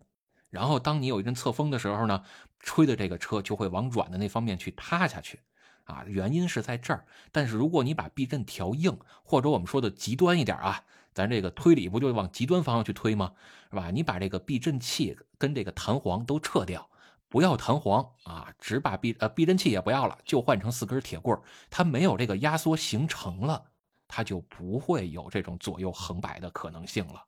[0.49, 2.23] 然后当你有一阵侧风的时候呢，
[2.61, 5.41] 吹的这个车就会往软的那方面去塌下去。
[5.89, 7.03] 啊，原因是在这儿。
[7.31, 13.33] 但是如果你把避震调硬，或者我们说的极端一点啊，咱这个推理不就往极端方向去推吗？
[13.71, 13.91] 是吧？
[13.91, 16.87] 你把这个避震器跟这个弹簧都撤掉，
[17.27, 21.37] 不要弹簧啊，只把避呃避震器也不要了，就换成四根铁棍
[21.69, 23.63] 它没有这个压缩形成了，
[24.07, 27.25] 它就不会有这种左右横摆的可能性了。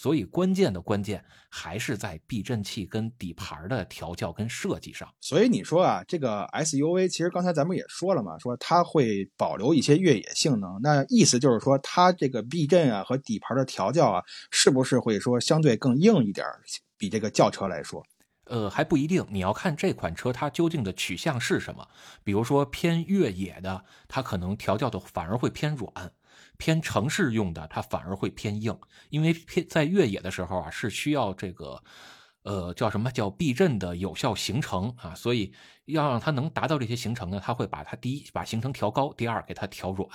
[0.00, 5.12] 所以关键的关键还是在避震器跟底盘的调教跟设计上。
[5.20, 10.78] 所以你说啊，这个 SUV 其实刚才咱们也说了嘛，说它会保留一些越野性能。
[10.80, 16.46] 那意思就是说，它这个避震啊和底盘的调教啊，是不是会说相对更硬一点，
[16.96, 18.00] 比这个轿车来说？
[18.44, 19.26] 呃，还不一定。
[19.30, 21.86] 你要看这款车它究竟的取向是什么。
[22.22, 25.92] 比如说偏越野的，它可能调教的反而会偏软。
[26.58, 28.76] 偏城市用的，它反而会偏硬，
[29.08, 31.82] 因为偏在越野的时候啊，是需要这个，
[32.48, 35.52] 呃，叫什么叫避震的有效行程啊，所以
[35.84, 40.08] 要让它能达到这些行程呢，它会把它第一把行程调高，第二给它调软。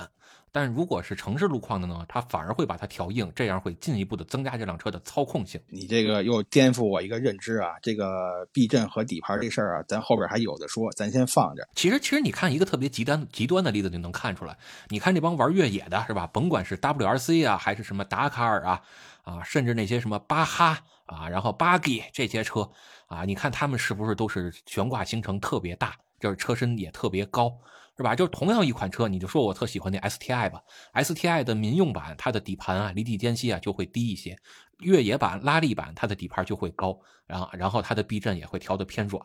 [0.52, 5.62] 但如果是城市路况的呢，它反而会把它调硬，这样会进一步的增加这辆车的操控性。
[5.70, 7.74] 你这个又颠覆我一个认知啊！
[7.84, 11.68] 这个避震和底盘这事儿啊，咱后边还有的说，咱先放着。
[11.76, 14.58] 其实，其实你看一个特别极端极端的例子就能看出来。
[14.90, 16.28] 你看这帮玩越野的是吧？
[16.34, 18.82] 甭管是 WRC 啊，还是什么达喀尔啊，
[19.24, 22.72] 啊，甚至那些什么巴哈啊，然后巴 y 这些车
[23.08, 27.52] 啊，你看他们是不是都是悬挂行程特别大，就是车身也特别高。
[27.96, 28.16] 是吧？
[28.16, 30.64] 就是同样一款车，你就说我特喜欢那 STI 吧
[30.96, 34.36] ，STI 的民用版，它的底盘啊，离地间隙啊就会低一些；
[34.84, 39.22] 越野版、拉力版，它的底盘就会高，然后然后它的避震也会调的偏软。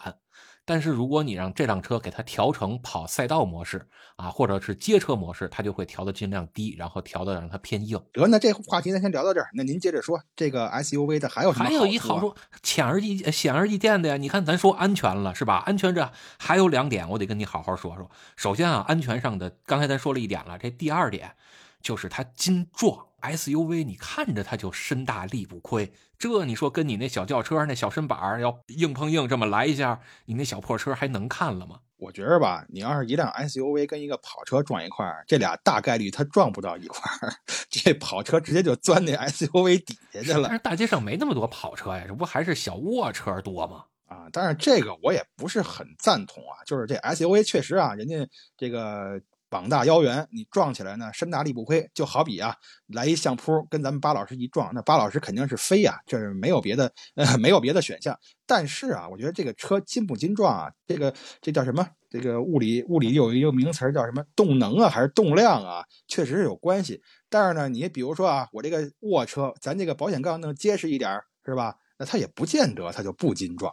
[0.65, 7.99] 但是如果你让这辆车给它调成跑赛道模式啊，或者是街车模式，它就会调的尽量低，然后调的让它偏硬。
[8.13, 9.49] 得，那这话题咱先聊到这儿。
[9.55, 11.65] 那您接着说，这个 SUV 的还有什么？
[11.65, 14.19] 还有一好处，显而易显而易见的呀。
[14.19, 15.63] 你看，咱说安全了是吧？
[15.65, 18.11] 安全这还有两点，我得跟你好好说说。
[18.37, 21.33] 首先啊，安全上的，刚才咱说了一点了，这第二点
[21.81, 23.08] 就是它金壮。
[23.21, 31.81] SUV，你看着它就身大力不亏，这你说跟你那小轿车那小身板要硬碰硬这么来一下，你那小破车还能看了吗？
[31.97, 37.35] 我觉着吧，你要是一辆 SUV 跟一个跑车撞一块儿，这俩大概率它撞不到一块儿，
[37.69, 40.45] 这跑车直接就钻那 SUV 底下去了。
[40.45, 43.85] 但是大街上没那么多跑车呀，这不还是小卧车多吗？
[44.07, 48.25] 啊，但是这个我也不是很赞同啊，就是这 SUV 确实啊，人家
[48.57, 49.21] 这个。
[49.51, 51.89] 膀大腰圆，你撞起来呢，身大力不亏。
[51.95, 52.55] 就好比啊，
[52.89, 58.19] 来一相扑，跟咱们巴老师一撞，那巴老师肯定是飞呀，这是没有别的，呃，没有别的选项。
[58.47, 61.87] 但是啊，我觉得这个车筋不筋撞啊，这个这叫什么？
[62.11, 64.25] 这个物理物理有一个名词叫什么？
[64.35, 65.85] 动能啊，还是动量啊？
[66.07, 67.03] 确实是有关系。
[67.29, 71.77] 但是呢，你比如说啊，我这个卧车，咱这个保险杠能结实一点，是吧？
[71.99, 73.73] 那它也不见得它就不筋撞。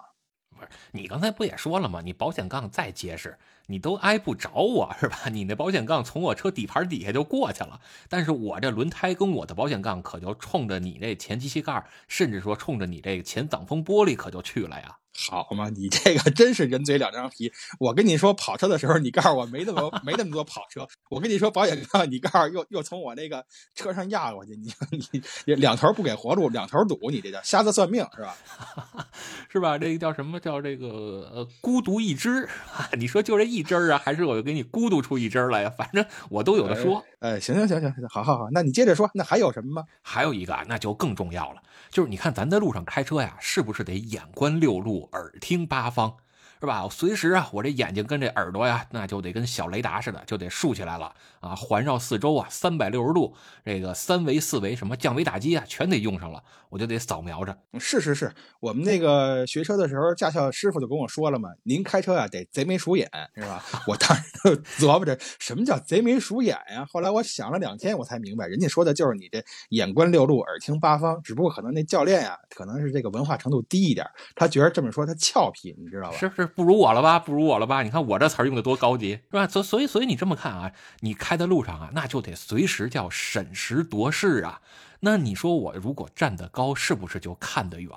[0.58, 2.02] 不是，你刚才不也说了吗？
[2.04, 3.38] 你保险杠再结实。
[3.68, 5.28] 你都挨不着我是吧？
[5.34, 14.98] 你那保险杠从我车底盘底下就过去了，但是我这轮胎跟我的保险杠可就冲着你那前机器盖，甚至说冲着你这个前挡风玻璃可就去了呀。
[15.18, 17.52] 好嘛，你这个真是人嘴两张皮。
[17.80, 20.88] 我跟你说跑车的时候，你告诉我没那么没那么多跑车。
[21.10, 24.74] 我跟你说保险杠，你告诉又又从我那个车上压过去，你
[25.46, 28.38] 你两头不给活路，两头堵，你这叫瞎子算命是吧？
[29.50, 29.78] 是吧？
[29.78, 30.88] 这个叫什么叫这个
[31.34, 32.48] 呃孤独一只？
[32.98, 35.70] 你说就这一只啊，还是我给你孤独出一只来呀？
[35.78, 37.04] 反正我都有的说。
[37.20, 39.84] 哎，行行行行行，好好好，那你接着说，那还有什么吗？
[40.04, 46.18] 还有一个啊，那就更重要了，就是你看咱在路上开车呀，是不是得眼观六路，耳听八方？
[46.66, 46.88] 是吧？
[46.90, 57.56] 随时啊，我这眼睛跟这耳朵呀，那就得跟小雷达似的，就得竖起来了啊，环绕四周啊，三百六十度，这个三维、四维什么降维打击啊，全得用上了，我就得扫描着。
[57.80, 63.64] 是是是，我们那个学车的时候，驾校师傅就跟我说了嘛，您开车啊得贼眉鼠眼，是吧？
[63.86, 64.56] 我当时就
[64.88, 66.84] 琢磨着什么叫贼眉鼠眼呀。
[66.92, 71.22] 后来我想了两天，我才明白，人家说的就是你这眼观六路，耳听八方。
[71.22, 76.18] 只不过可能那教练呀，可能是这个文化程度低一点，他觉得这么说他俏皮，你知道吧？
[76.18, 76.50] 是是。
[76.56, 77.20] 不如我了吧？
[77.20, 77.84] 不如我了吧？
[77.84, 79.46] 你看我这词儿用的多高级，是吧？
[79.48, 84.62] 所所以所以你这么看啊，你开在路上啊，那就得随时叫审时度势啊。
[85.02, 87.92] 那你说我如果站得高，是不是就看得远？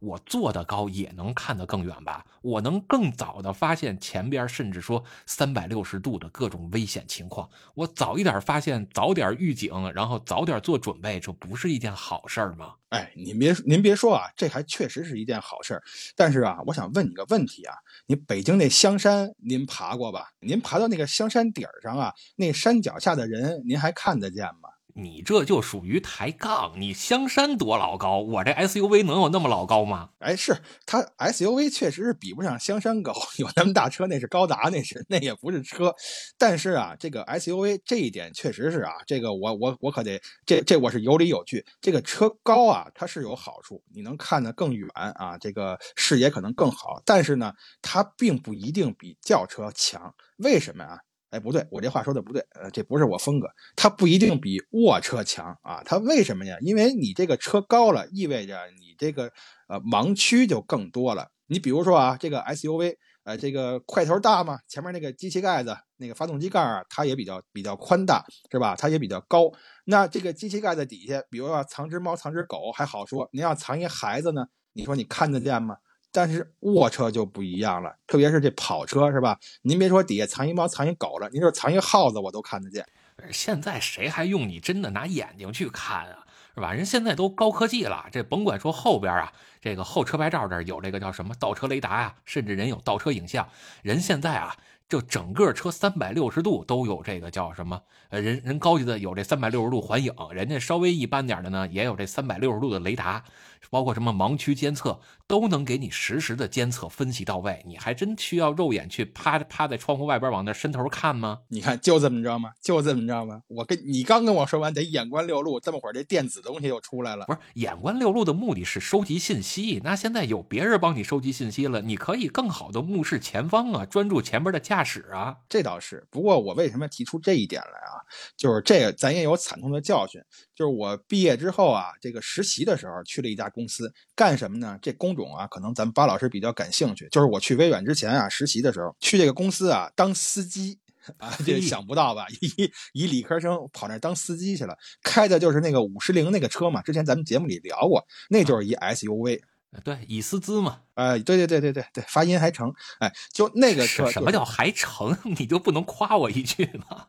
[0.00, 2.24] 我坐得高也能看得更远吧？
[2.42, 7.48] 我能更早的发现前边，甚至说三百六十度的各种危险情况。
[7.74, 12.74] 我早一点发现，早点预警，然后早点做准备，这不是一件好事吗？
[12.88, 15.80] 哎，您别您别说啊，这还确实是一件好事。
[16.16, 20.30] 但是啊，我想问你个问题啊，你北京那香山您爬过吧？
[20.40, 24.70] 您爬到那个香山顶上啊，那山脚下的人您还看得见吗？
[24.94, 26.72] 你这就属于抬杠。
[26.76, 30.10] 你香山多老高，我这 SUV 能有那么老高吗？
[30.18, 35.94] 哎，是它 SUV 确实是比不上香山高，有那么大车那是高达，那是那也不是车。
[36.38, 41.64] 但是啊，这个 SUV 这一点确实是啊，这个我我我可得这这我是有理有据。
[41.80, 47.00] 这个车高啊，它是有好处，你能看得更远啊，这个视野可能更好。
[47.04, 50.14] 但是呢，它并不一定比轿车强。
[50.38, 50.98] 为什么啊？
[51.30, 53.48] 哎，不对，我这话说的不对，呃，这不是我风格。
[53.76, 56.56] 它不一定比卧车强啊，它为什么呀？
[56.60, 59.30] 因为你这个车高了，意味着你这个
[59.68, 61.28] 呃盲区就更多了。
[61.46, 68.74] 你比如说啊，这个 SUV，呃，这个块头大嘛，前面那个机器盖子、那个发动机盖啊，它也比较比较宽大，是吧？
[68.76, 69.50] 它也比较高。
[69.84, 75.76] 那这个机器盖子底下，比如说藏只猫、藏只狗还好说，您要藏一孩子呢，你说你看得见吗？
[76.12, 79.38] 但是卧车就不一样了，特别是这跑车是吧？
[79.62, 82.84] 您别说底下藏一猫藏一狗了，您说藏一耗子我都看得见。
[83.30, 86.26] 现在谁还用你真的拿眼睛去看啊？
[86.54, 86.72] 是吧？
[86.72, 93.48] 人现在都高科技了，这甭管说后边啊，这个后车牌照这儿有这个叫什么倒车雷达呀，甚至人有倒车影像，
[93.82, 94.56] 人现在啊。
[94.88, 97.80] 就整个车三百六十度都有这个叫什么？
[98.08, 103.22] 呃，人人高级的有这三百六十度环影，人家稍微一般点的呢，也有这三百六十度的雷达，
[103.68, 107.62] 包括什么盲区监测，都能给你实时的监测分析到位。
[107.66, 111.40] 你还真需要肉眼去趴趴在窗户外边往那伸头看吗？
[111.48, 112.50] 你看就这么着吗？
[112.60, 113.42] 就这么着吗？
[113.46, 117.26] 我跟你刚跟我说完，得眼观六路，这么会儿这电子东西又出来了。
[117.26, 124.80] 不是眼观六路的目的是收集信息，那现在有别人帮你收集信息了，你可以更好的目视前方啊，专注前边的驾。
[124.80, 126.06] 驾驶啊，这倒是。
[126.10, 128.00] 不过我为什么提出这一点来啊？
[128.34, 130.18] 就是这个，咱也有惨痛的教训。
[130.60, 134.78] 就是我毕业之后啊，这个实习的时候去了一家公司，干什么呢？
[134.82, 137.08] 这工种啊，可能咱们巴老师比较感兴趣。
[137.10, 140.78] 就是我去微软之前啊，实习的时候去这个公司啊当司机
[141.16, 142.26] 啊，这想不到吧？
[142.42, 146.82] 一一理科生跑那当司机去了，开的就是那个五十铃那个车嘛。
[146.82, 149.40] 之前咱们节目里聊过，那就是一 SUV。
[149.82, 155.16] 对，以斯兹嘛，哎，对对对对对对，发音还成，哎，就那个车，什么叫还成？
[155.38, 157.06] 你就不能夸我一句吗？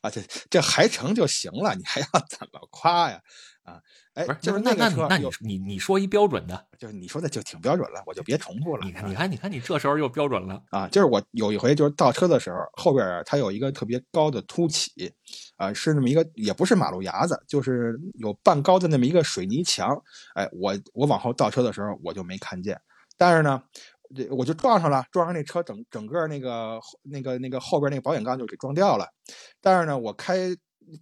[0.00, 3.20] 啊，这这还成就行了，你还要怎么夸呀？
[3.64, 3.80] 啊，
[4.14, 8.84] 哎，不是，就是那个车，那你你你说一标准的，就是你说的就挺标准了，我就别重复了。
[8.84, 10.88] 你看，你看，你看，你这时候又标准了啊！
[10.88, 14.90] 就是我有一回就是倒车的时候，后边它有一个特别高的凸起，
[15.54, 19.96] 啊，是那么一个也不是马路牙子，就是有半高的那么一个水泥墙。
[20.34, 22.76] 哎，我我往后倒车的时候我就没看见，
[23.16, 23.62] 但是呢，
[24.14, 29.06] 这我就撞上了，撞上那车整整个那个那个那个后边那个保险杠就给撞掉了。
[29.60, 30.54] 但是呢，我开。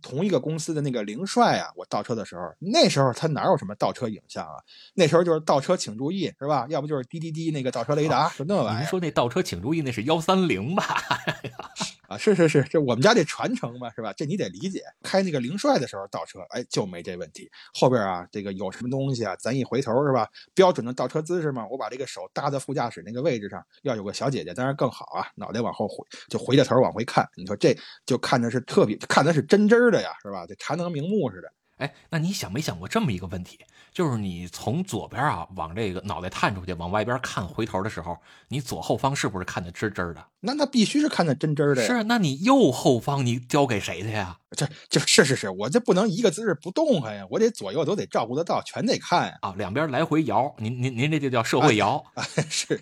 [0.03, 4.53] 同一个公司的那个凌帅啊，我倒车的时候，那时候他哪有什么倒车影像啊？
[4.95, 6.67] 那时候就是倒车请注意，是吧？
[6.69, 8.81] 要不就是滴滴滴那个倒车雷达，就那玩意儿。
[8.81, 10.85] 您说那倒车请注意那是幺三零吧？
[12.11, 14.13] 啊，是是是，这我们家这传承嘛，是吧？
[14.17, 14.83] 这你得理解。
[15.01, 17.49] 开那个凌帅的时候倒车，哎，就没这问题。
[17.73, 20.29] 后边啊，这个有什么东西啊，咱一回头是吧？
[20.53, 25.29] 标准的倒车姿势嘛，我把这个手搭在副驾驶那个位置上，要有个小姐姐，当然更好啊。
[25.37, 27.25] 脑袋往后回，就回着头往回看。
[27.37, 30.45] 你说这就看的是特别，看的是真真的呀，是吧？
[30.49, 31.53] 这查能明目似的。
[31.81, 33.59] 哎，那你想没想过这么一个问题？
[33.93, 38.17] 就是你从左边啊往这个脑袋探出去，往外边看，回头的时候，
[38.49, 40.25] 你左后方是不是看的真真的？
[40.41, 41.87] 那那必须是看的真真的呀。
[41.87, 44.39] 是，那你右后方你交给谁去呀？
[44.57, 49.39] 这就是是是，我这不能一个姿势不动弹呀，我得左右都得照顾得到，全得看呀。
[49.43, 52.05] 啊，两边来回摇，您您您这就叫社会摇，
[52.49, 52.81] 是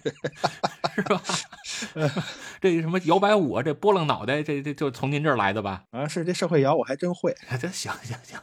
[0.95, 1.23] 是吧？
[2.61, 3.63] 这什么摇摆舞啊？
[3.63, 5.85] 这拨楞脑袋，这这就从您这儿来的吧？
[5.91, 7.37] 啊，是这社会摇，我还真会。
[7.61, 8.41] 这行行行，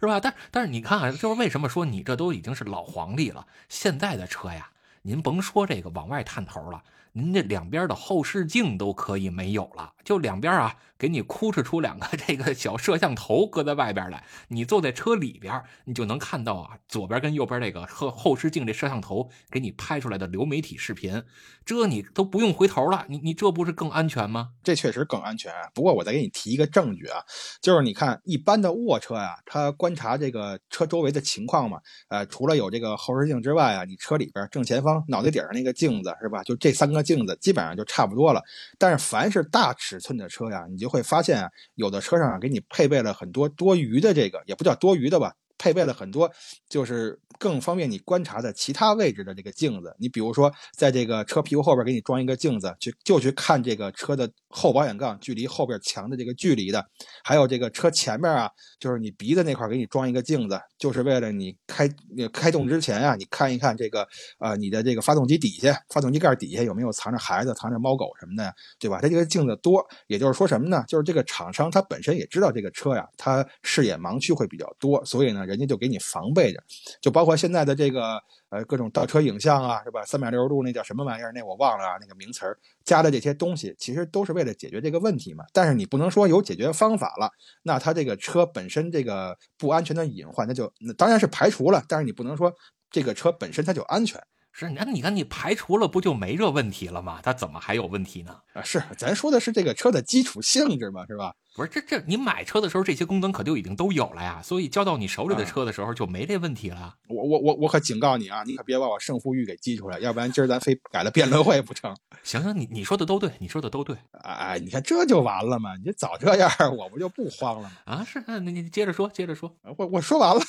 [0.00, 0.18] 是吧？
[0.18, 3.46] 但但是你看啊，就是为什么说你这都已经是老皇帝了？
[3.68, 4.70] 现在的车呀，
[5.02, 6.82] 您甭说这个往外探头了。
[7.16, 21.22] 您这两边的后视镜都可以没有了，就两边啊，给你哭哧出两个这个小摄像头搁在外边来，你坐在车里边，你就能看到啊，左边跟右边这个后后视镜这摄像头给你拍出来的流媒体视频，
[21.64, 24.48] 这你都不用回头了，你你这不是更安全吗？
[24.64, 25.52] 这确实更安全。
[25.72, 27.22] 不过我再给你提一个证据啊，
[27.62, 36.42] 就是你看一般的卧车呀，它观察这个车周围的情况嘛，呃，除了有这个后视镜之外啊，你车里边正前方脑袋顶上那个镜子是吧？
[36.42, 37.03] 就这三个。
[37.04, 38.42] 镜子基本上就差不多了，
[38.78, 45.34] 但是凡是大尺寸的车呀，你就会发现啊，有的车上给你配备了很多多余的这个，也不叫多余的吧。
[45.64, 46.30] 配备了很多
[46.68, 49.96] 就是更方便你观察的其他位置的这个镜子。
[49.98, 56.84] 你比如说，在这个车屁股后边给你装一个镜子，去就去看这个车的后保险杠距离后边墙的这个距离的，
[57.24, 61.88] 还有这个车前面啊，就是你鼻子那块给你装一个镜子，就是为了你开
[62.30, 64.06] 开动之前啊，你看一看这个
[64.38, 69.00] 呃你的这个发动机底下，发动机盖底下有没有藏着孩子、藏着猫狗什么的，对吧？
[69.00, 70.84] 它这个镜子多，也就是说什么呢？
[70.86, 76.62] 就是这个厂商他本身也知道这个车呀，它视野盲区会比较多，所以呢，人家就给你防备着，
[77.00, 80.04] 就包括现在的这个呃各种倒车影像啊，是吧？
[80.04, 81.32] 三百六十度那叫什么玩意儿？
[81.32, 85.44] 那我忘了啊，那个名词儿加的这些东西，其实都是为了解决这个问题嘛。
[85.52, 87.30] 但是你不能说有解决方法了，
[87.62, 92.52] 那它这个车本身这个不安全的隐患，那就那当然是排除了，但是你不能说
[92.90, 94.22] 这个车本身它就安全。
[94.56, 97.18] 是，那你看你排除了，不就没这问题了吗？
[97.20, 98.38] 它怎么还有问题呢？
[98.52, 101.34] 啊，是，咱说的是这个车的基础性质嘛，是吧？
[101.54, 106.96] 不是，这这你买车的时候这些功能可就已经都有了呀，所以交到你手里的啊车的时候就没这问题了。
[107.08, 111.96] 我我我我可警告你啊，你可别把我胜负欲给激出来，要不然今儿咱非改了辩论会不成。
[112.24, 117.70] 行行，你你说的都对，你说的都对哎，你看这就完了嘛，你早这样，我不就不慌了吗？
[117.84, 118.04] 啊。
[118.04, 120.42] 是，那你你接着说，接着说我我说完了，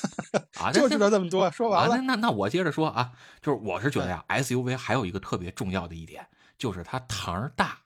[0.59, 2.15] 啊， 就道这么多，说啊，完了那。
[2.15, 3.11] 那那我接着说啊，
[3.43, 6.25] 就是我是觉得呀，SUV 还有一个特别重要的一点，
[6.57, 7.77] 就是它堂儿大。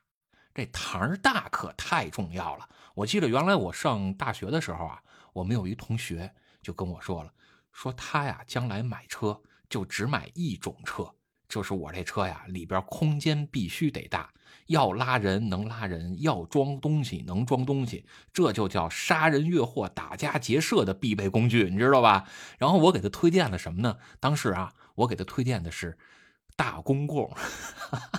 [0.53, 2.67] 这堂儿大可太重要了。
[2.99, 7.31] 我记得原来我上大学的时候啊，我们有一同学就跟我说了，
[7.71, 11.09] 说他呀将来买车就只买一种车，
[11.47, 14.29] 就是我这车呀里边空间必须得大，
[14.67, 22.27] 要拉人能拉人，要装东西能装东西，这就叫杀人越货、打家劫舍的必备工具，你知道吧？
[22.57, 23.97] 然后我给他推荐了什么呢？
[24.19, 25.97] 当时啊，我给他推荐的是
[26.57, 27.33] 大公共。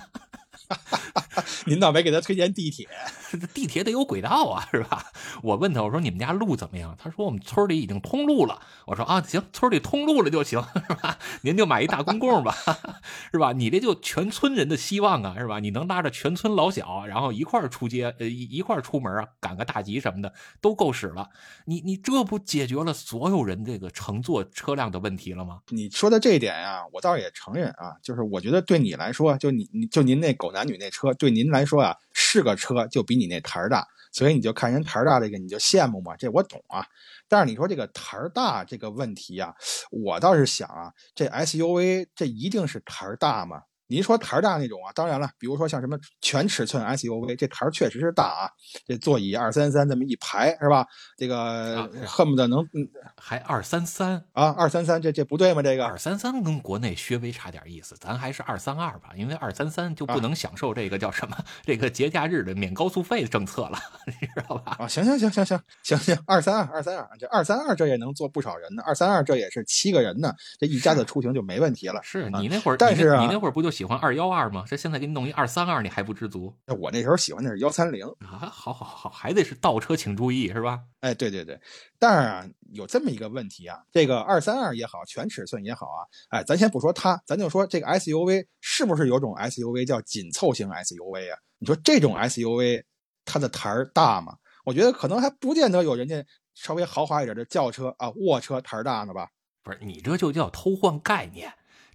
[1.66, 2.88] 您倒没给他推荐地铁，
[3.54, 5.04] 地铁得有轨道啊，是吧？
[5.42, 6.94] 我问他，我说你们家路怎么样？
[6.98, 8.60] 他说我们村里已经通路了。
[8.86, 11.18] 我说啊，行，村里通路了就行， 是吧？
[11.42, 12.54] 您就买一大公共吧，
[13.32, 13.52] 是吧？
[13.52, 15.58] 你这就全村人的希望啊，是吧？
[15.58, 21.28] 你能拉着全村老小，然后一块儿出街，呃，一一块儿出门啊，赶个大集什么的都够使了。
[21.64, 25.60] 你你这不解决了所有人这个乘坐车辆的问题了吗？
[25.68, 36.84] 你说的这一点呀、我倒也承认啊，就是我觉得对你来说，就你你就您那狗男女那车，对您来说啊是个车，就比你那台儿大，所以你就看人台儿大这个你就羡慕嘛，这我懂啊。
[37.28, 39.54] 但是你说这个台儿大这个问题啊、
[39.90, 43.62] 我倒是想啊，这 SUV 这一定是台儿大吗？
[43.90, 48.50] 您说台儿大那种啊，当然了，比如说像什么全尺寸 SUV，这台儿确实是大啊，
[48.86, 50.86] 这座椅二三三这么一排是吧？
[51.16, 55.60] 这个啊恨不得能嗯还二三三，啊二三三，这这不对吗？
[55.60, 63.76] 这个二三三跟国内稍微差点意思，咱还是二三二吧，因为二三三就不能享受这个叫什么、这个节假日的免高速费的政策了，
[64.06, 64.76] 你知道吧？
[64.78, 72.00] 啊，行行行行行行行，二三二二三二，这二三二这也能坐不少人呢，二三二这也是七个人呢，这一家子出行就没问题了。
[72.04, 74.62] 是啊你那会儿，但是啊你那会儿不就喜欢二幺二吗？
[74.68, 78.44] 这现在给你弄一二三二，你还不知足我那时候喜欢的是幺三零，啊？
[78.52, 80.80] 好好好，还得是倒车请注意是吧？
[81.00, 81.58] 哎，对对对，
[81.98, 91.38] 但是啊，有这么一个问题啊，这个二三二也好，全尺寸也好啊，哎，咱先不说它，咱就说这个 SUV 是不是有种 SUV 叫紧凑型 SUV 啊？
[91.58, 92.82] 你说这种 SUV
[93.24, 94.36] 它的台儿大吗？
[94.66, 96.22] 我觉得可能还不见得有人家
[96.52, 99.26] 稍微豪华一点的轿车啊、卧车台儿大呢吧？
[99.62, 101.50] 不是你这就叫偷换概念。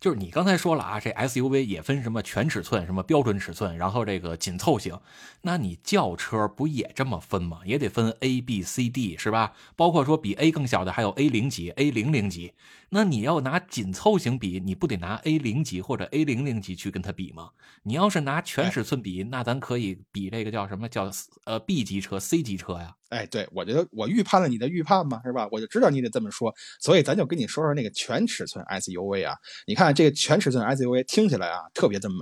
[0.06, 4.96] 就是你刚才说了啊，这 SUV 也分什么全尺寸、什么标准尺寸，然后这个紧凑型，
[5.42, 7.62] 那你轿车不也这么分吗？
[7.66, 9.54] 也得分 A、B、C、D 是吧？
[9.76, 12.54] 包括说比 A 更小的还有 A 零级、A 零零级。
[12.90, 17.50] 那你要拿紧凑型比，你不得拿 A 零级或者 A 零零级去跟它比吗？
[17.82, 21.10] 你要是拿全尺寸比，那咱可以比这个叫什么叫
[21.46, 22.96] 呃 B 级车、C 级车呀？
[23.10, 25.48] 哎，对，我觉得我预判了你的预判嘛，是吧？
[25.52, 29.36] 我就知道你得这么说，所以咱就跟你说说那个全尺寸 SUV 啊。
[29.66, 32.18] 你看这个全尺寸 SUV 听起来啊特别的美，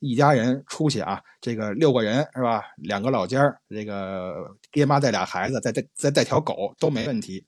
[0.00, 2.62] 一家人出去啊，这个六个人是吧？
[2.78, 4.34] 两个老家儿，这个
[4.72, 7.44] 爹妈带俩孩子，再带再带条狗都没问题。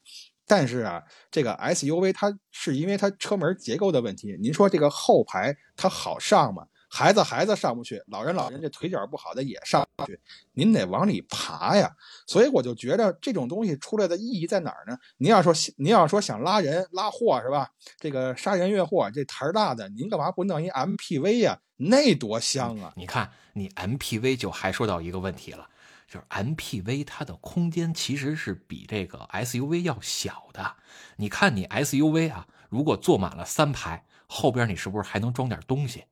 [0.47, 1.01] 但是啊，
[1.31, 6.65] 这个 SUV 它是因为它车门结构的问题，您说这个后排它好上吗？
[6.93, 10.19] 孩子孩子上不去，老人老人这腿脚不好的也上不去，
[10.55, 11.95] 您得往里爬呀。
[12.27, 14.99] 所以我就觉着这种东西出来的意义在哪儿呢？
[15.19, 17.71] 您要说您要说想拉人拉货是吧？
[17.99, 21.61] 这个杀人越货这台儿大的，您干嘛不弄一 MPV 呀？
[21.77, 22.93] 那多香啊！
[22.97, 25.69] 你看，你 MPV 就还说到一个问题了，
[26.09, 30.75] 就是 MPV 它的空间其实是比这个 SUV 要小的。
[31.17, 36.05] 你看你 SUV 啊，如果坐满了三排，后边你是不是还能装点东西？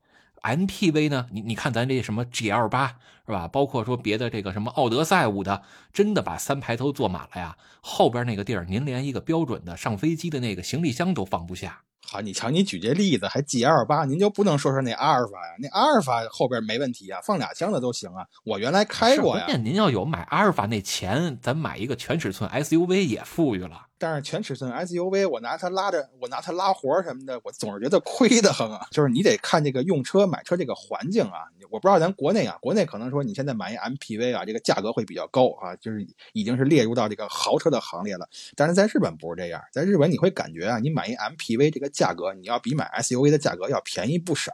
[0.42, 1.26] MPV 呢？
[1.32, 3.46] 你你看咱这什么 GL 八是吧？
[3.48, 5.62] 包括说别的这个什么奥德赛五的，
[5.92, 7.56] 真的把三排都坐满了呀。
[7.80, 11.80] 后边那个地儿，您连一个标准的上飞机的那个行李箱都放不下。
[12.10, 15.56] 好，你瞧你举这例子还 G L 八，您就不能说说那阿尔法呀？
[15.60, 18.24] 那阿尔法后边没问题啊，放俩箱子都行啊。
[18.44, 19.44] 我原来开过呀。
[19.44, 23.87] 关键您要有买阿尔法那钱，咱买一个全尺寸 SUV 也富裕了。
[23.98, 28.86] 但是全尺寸 SUV，我拿它拉着，我拿它拉活什么的，我总是觉得亏得很啊。
[28.90, 31.48] 就是你得看这个用车买车这个环境啊。
[31.70, 38.26] 我不知道咱国内啊，国内可能说你现在买一 MPV 啊，这个价格会比较高啊，就是已经是列入到这个豪车的行列了。
[38.56, 44.52] 但是在日本不是这样，在日本你会感觉啊，你买一 MPV 这个价格，你要比买 SUV 的价格要便宜不少。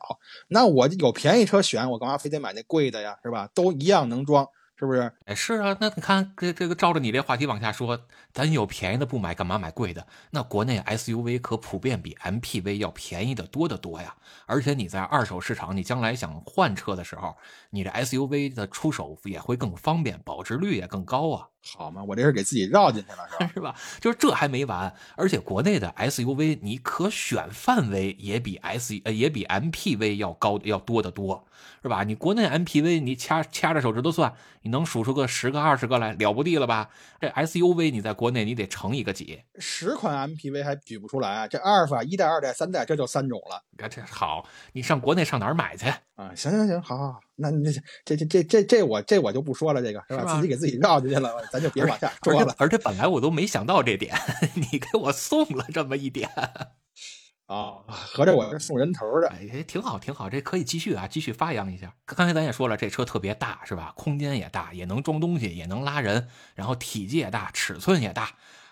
[0.49, 3.17] 那我有便宜车选，我干嘛非得买那贵的呀？
[3.23, 3.49] 是吧？
[3.55, 4.49] 都一样能装。
[4.85, 5.11] 是不是？
[5.25, 7.99] 哎，是啊，那你看，这这个照着你这话题往下说，
[8.35, 10.07] 咱有便宜的不买，干嘛买贵的？
[10.31, 14.15] 那国内 SUV 可普遍比 MPV 要便宜的多得多呀。
[14.45, 17.35] 而且你在二手市场，你将来想换车的时候，
[17.71, 21.49] 你这 SUV 的出手也会更方便，保值率也更高啊。
[21.77, 23.51] 好嘛，我这是给自己绕进去了，是吧？
[23.55, 23.75] 是吧？
[24.01, 31.47] 就是这还没完，而且国内的 SUV 你可选范围也比 S 呃也比 MPV 要高要多得多，
[31.83, 32.05] 是吧？
[32.05, 36.91] 你国内 MPV 你掐掐着手指头算，你能数出个十个二十个来，了不地了吧？
[37.21, 39.43] 这 SUV 你在国内你得乘一个几？
[39.59, 43.63] 十款 MPV 还举不出来，这阿尔法一代、二代、三代这就三种了。
[43.71, 46.35] 你看这好，你上国内上哪儿买去啊？
[46.35, 47.73] 行行行，好好好，那这
[48.05, 50.37] 这这这这这我这我就不说了，这个是吧？
[50.37, 51.33] 自己给自己绕进去了。
[51.51, 54.17] 咱就别往下说了，而且本来我都没想到这点，
[54.55, 56.31] 你给我送了这么一点
[57.47, 61.95] 啊，合着我是送人头的，哎，挺好，挺好，这可以继续啊，继续发扬一下。
[62.07, 63.93] 刚才咱也说了，这车特别大，是吧？
[63.97, 68.23] 空间也大，也能装东西，也能拉人，然后体积也大，尺寸也大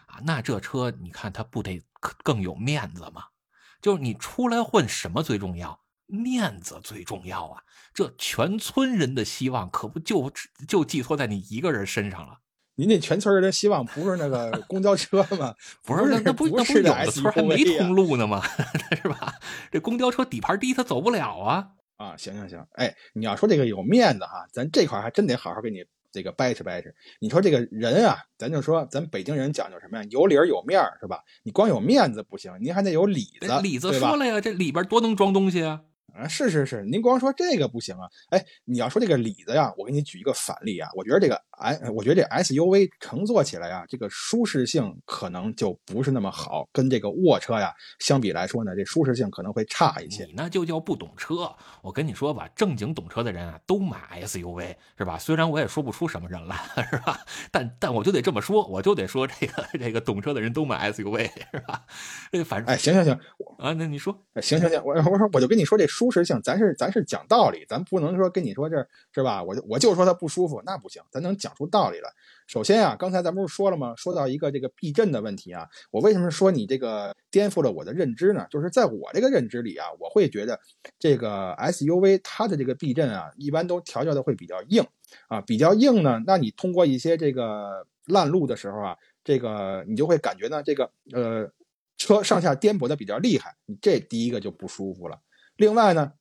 [0.06, 0.20] 啊。
[0.24, 1.82] 那这车你看它不得
[2.22, 3.24] 更有面子吗？
[3.82, 5.81] 就是你出来混，什么最重要？
[6.12, 7.62] 面子最重要啊！
[7.94, 10.30] 这全村人的希望可不就
[10.68, 12.38] 就寄托在你一个人身上了。
[12.74, 15.54] 您那全村人的希望不是那个公交车吗？
[15.84, 18.42] 不是，那那不那不有的村还没通路呢吗？
[19.02, 19.34] 是吧？
[19.70, 21.68] 这公交车底盘低，它走不了啊！
[21.96, 26.88] 啊，行行行，哎，你要说这个有面子哈，咱这块还真得好好给你这个掰扯掰扯。
[27.20, 30.06] 你说这个人啊，咱就说咱北京人讲究什么呀？
[30.10, 31.20] 有理儿有面儿是吧？
[31.42, 33.60] 你光有面子不行，您还得有里子。
[33.62, 35.82] 里子说了呀，这里边多能装东西啊！
[36.14, 38.08] 啊，是是是，您光说这个不行啊！
[38.30, 41.40] 哎，你要说这个李子呀，我给你举一个反例啊，我觉得这个。
[41.62, 50.24] 哎，我觉得这 SUV 乘坐起来呀，这个舒适性可能就不是那么好，跟这个卧车呀相比来说呢，这舒适性可能会差一些。
[50.24, 51.48] 你那就叫不懂车。
[51.80, 55.16] 我跟你说吧，正经懂车的人啊，都买 SUV 是吧？
[55.16, 56.56] 虽然我也说不出什么人来，
[56.90, 57.20] 是吧？
[57.52, 61.84] 但但我就得这么说，我就得说这个这个懂车的人都买 SUV 是吧？
[62.32, 63.14] 这反正哎，行行行
[63.58, 68.76] 啊，那你说，行行行，我我说我就跟你说这舒适性，咱是咱是讲道理，咱不能说跟你说这
[69.14, 69.40] 是吧？
[69.44, 71.51] 我就我就说它不舒服，那不行，咱能讲。
[71.54, 72.08] 出道理了。
[72.46, 73.94] 首先啊，刚才咱不是说了吗？
[73.96, 78.46] 说到一个这个避震的问题啊，我为什么说你这个颠覆了我的认知呢？
[78.50, 80.58] 就是在我这个认知里啊，我会觉得
[80.98, 84.84] 这个 SUV 它的这个避震啊，一般都调教的会比较硬
[85.28, 91.50] 啊，比较硬呢，那你通过一些这个烂路的时候啊，这个你就会感觉呢，这个呃
[91.96, 95.18] 车上下颠簸的比较厉害，你这第一个就不舒服了。
[95.56, 96.12] 另外呢。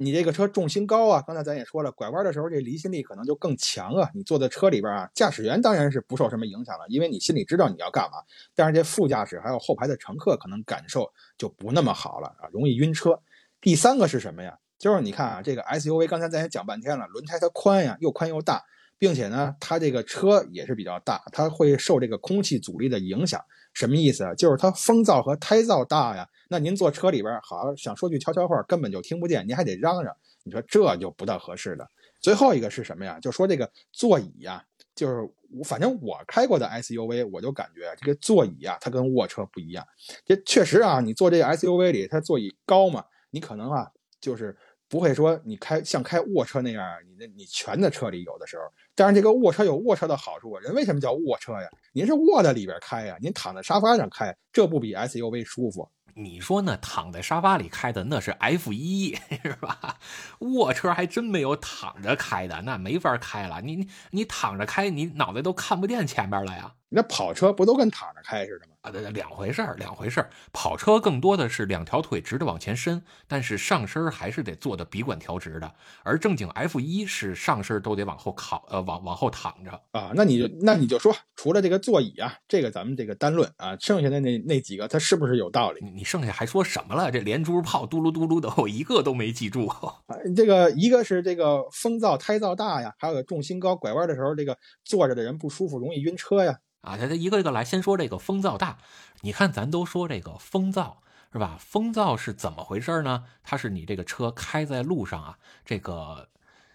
[0.00, 4.08] 你这个车重心高啊，刚才咱也说了，拐弯的时候这离心力可能就更强啊。
[4.14, 8.18] 你坐在车里边啊，驾驶员当然是不受什么影响了，因为你心里知道你要干嘛。
[8.54, 13.20] 但是这副驾驶还有后排的乘客可能感受就不那么好了啊，容易晕车。
[13.60, 14.56] 第三个是什么呀？
[14.78, 18.62] 就是你看啊，这个 SUV 刚才咱也讲半天了，轮胎它宽呀，又宽又大，
[18.98, 23.44] 并且呢，它这个车也是比较大，它会受这个空气阻力的影响。
[23.78, 24.34] 什么意思啊？
[24.34, 26.28] 就是它风噪和胎噪大呀。
[26.48, 30.12] 那您坐车里边，好想说句悄悄话，根本就听不见，您还得嚷嚷。
[30.42, 31.88] 你说这就不大合适的。
[32.20, 33.20] 最后一个是什么呀？
[33.20, 34.64] 就说这个座椅呀，
[34.96, 35.20] 就是
[35.56, 39.86] 我反正我开过的 SUV，我就感觉这个座椅啊，它跟卧车不一样。
[40.24, 43.88] 这确实啊，你坐这个 SUV 里，它座椅高嘛，你可能啊，
[44.20, 44.56] 就是
[44.88, 48.64] 不会说你开像开卧车那样，你那你全在车里有的时候。
[48.98, 51.68] 但是这个卧车有卧车的好处啊，人为什么叫卧车呀？
[51.92, 55.88] 您是卧在里边开呀，您躺在沙发上开，这不比 SUV 舒服？
[56.14, 59.96] 你说那躺在沙发里开的那是 F 一 是吧？
[60.40, 63.60] 卧车还真没有躺着开的，那没法开了。
[63.60, 66.74] 你你你躺着开，你脑袋都看不见前边了呀。
[66.90, 68.74] 你那跑车不都跟躺着开似的吗？
[68.80, 70.30] 啊，对对，两回事儿，两回事儿。
[70.52, 75.70] 跑车更多的是两条腿直着往前伸，但是上身还是得坐的笔管调直的。
[76.02, 79.70] 而正经 F 一是上身都得往后靠，呃，往往后躺着。
[79.92, 85.80] 啊，那你就那你就说，除了这个座椅啊，这个咱们这个单论啊，剩下的那那几个，它是不是有道理？
[85.84, 87.10] 你你剩下还说什么了？
[87.10, 89.66] 这连珠炮嘟噜嘟噜的，我一个都没记住。
[89.66, 89.92] 啊，
[90.34, 96.58] 这个一个是这个风噪胎噪大呀，还有重心高，拐弯的时候这个坐着的人不舒服，容易晕车呀。
[96.80, 98.78] 啊，咱一个一个来，先说这个风噪大。
[99.22, 100.96] 你看，咱都说这个风噪
[101.32, 101.58] 是吧？
[101.58, 103.24] 风噪是怎么回事呢？
[103.42, 106.28] 它是你这个车开在路上啊，这个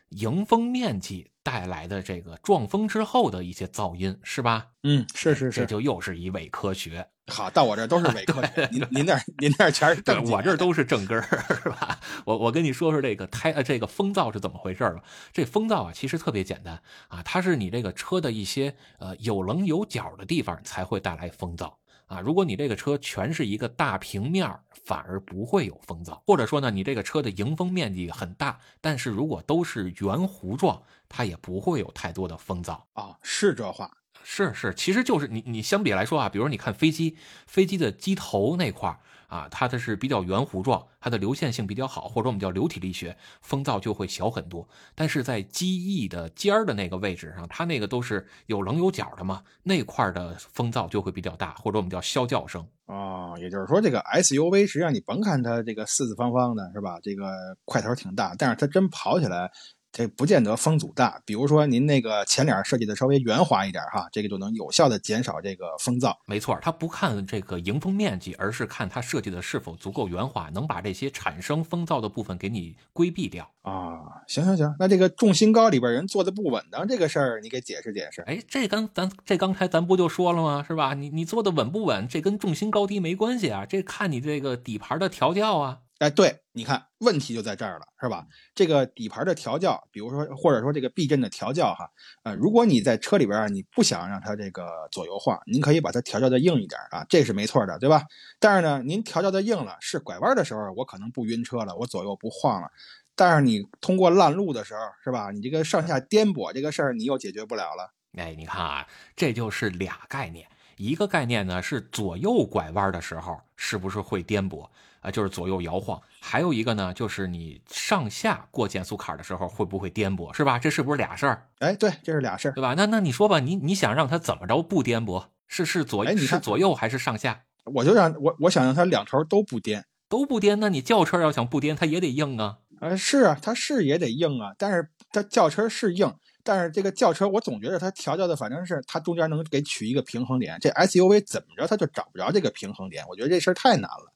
[0.09, 4.67] 迎风面积带来的这个撞风之后的一些噪音，是吧？
[4.83, 7.09] 嗯，是是是，这就又是一伪科学。
[7.27, 11.23] 好，到我这都是伪科 学，您您那您那全是对正，我这都是正根儿，
[11.63, 11.99] 是吧？
[12.25, 15.01] 我我跟你说说这个胎呃这个风噪是怎么回事吧。
[15.31, 21.73] 这风噪啊，其实特别简单啊，它是你这个车的一些呃有棱有角的地方才会带来风噪
[22.07, 22.19] 啊。
[22.19, 26.19] 如果你这个车全是一个大平面儿，反而不会有风噪。
[26.27, 32.81] 或者说呢，你这个车的迎风面积很大，但是如果都是圆弧状，它也不会有太多的风噪。
[32.93, 33.89] 啊，是这话。
[34.23, 38.97] 是是，其实就是你你相比来说啊，比如你看飞机，飞机的机头那块
[39.27, 44.67] 啊，它的是比较圆弧状，它的流线性比较好，或者我们叫流体力学，风噪就会小很多。
[44.95, 52.65] 但是在机翼的尖儿的那个位置上，它那个都是有棱有角的嘛，那块的风噪就会比较大，或者我们叫啸叫声。
[52.85, 56.99] 哦，也就是说，这个 SUV 实际上你甭看它这个四四方方的，是吧？
[57.01, 59.49] 这个块头挺大，但是它真跑起来，
[59.93, 61.21] 这不见得风阻大。
[61.23, 66.13] 比如说您那个前脸设计的稍微圆滑一点哈，这个就能有效的减少这个风噪。
[66.25, 73.47] 没错，它不看这个迎风面积，而是看它设计的是否足够圆滑，能把这些产生风噪的部分给你规避掉。
[73.61, 78.21] 啊，行行行，那这个重心高里边人坐的不稳当这个事儿，你给解释解释。
[78.23, 80.65] 哎，这刚咱这刚才咱不就说了吗？
[80.67, 80.95] 是吧？
[80.95, 85.82] 你你坐的稳不稳，这跟重心高低没关系啊，这看你这个底盘的调教啊。
[85.99, 88.25] 哎，对，你看问题就在这儿了，是吧？
[88.53, 91.89] 这个底盘的调教，比如说或者说这个避震的调教哈，
[92.23, 98.03] 呃，如果你在车里边，你不想让它这个左右晃，您可以把它调教的硬一点啊，这是没错的，对吧？
[98.39, 102.67] 但是呢，您调教的硬了，是拐弯的时候我可能不晕车了，我左右不晃了。
[103.15, 105.31] 但是你通过烂路的时候，是吧？
[105.31, 107.93] 你这个上下颠簸这个事儿，你又解决不了了。
[108.17, 110.47] 哎，你看啊，这就是俩概念。
[110.77, 114.67] 一个概念呢是左右拐弯的时候是不是会颠簸
[115.03, 120.57] 啊，就是左右摇晃；还有一个呢，就是你上下过减速坎的时候会不会颠簸，是吧？
[120.57, 121.47] 这是不是俩事儿？
[121.59, 122.53] 哎，对，这是俩事儿。
[122.53, 122.73] 对吧？
[122.75, 125.25] 那那你说吧，你你想让它怎么着不颠簸？
[125.47, 127.43] 是是左是哎你是左右还是上下？
[127.65, 129.85] 我就让我我想让它两头都不颠。
[130.09, 132.59] 都不颠，那你轿车要想不颠，它也得硬啊。
[132.79, 144.13] 呃，是啊，它是也得硬啊，但是它轿车是硬，但是这个轿车我总觉得它调教的反正是它中间能给取一个平衡点，这 SUV 怎么着它就找不着这个平衡点，我觉得这事儿太难了。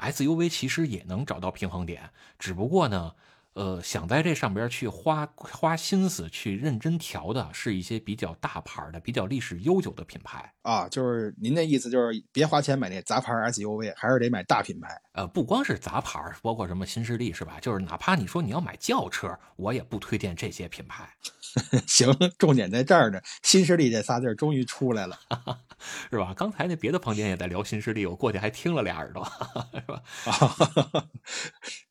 [0.00, 3.14] ，SUV 其实也能找到平衡点，只不过呢，
[3.56, 10.52] 呃，想在这上边去花花心思去认真调的，是一些比较大牌的、比较历史悠久的品牌。
[10.60, 15.00] 啊，就是您的意思就是别花钱买那杂牌 SUV，还是得买大品牌。
[15.14, 17.58] 呃，不光是杂牌，包括什么新势力是吧？
[17.62, 21.08] 就是哪怕你说你要买轿车，我也不推荐这些品牌，
[21.88, 25.18] 行，重点在这儿呢，新势力这仨字儿终于出来了
[26.10, 26.34] 是吧？
[26.36, 29.24] 刚才那别的房间也在聊新势力，我过去还听了俩耳朵，
[29.72, 30.02] 是吧？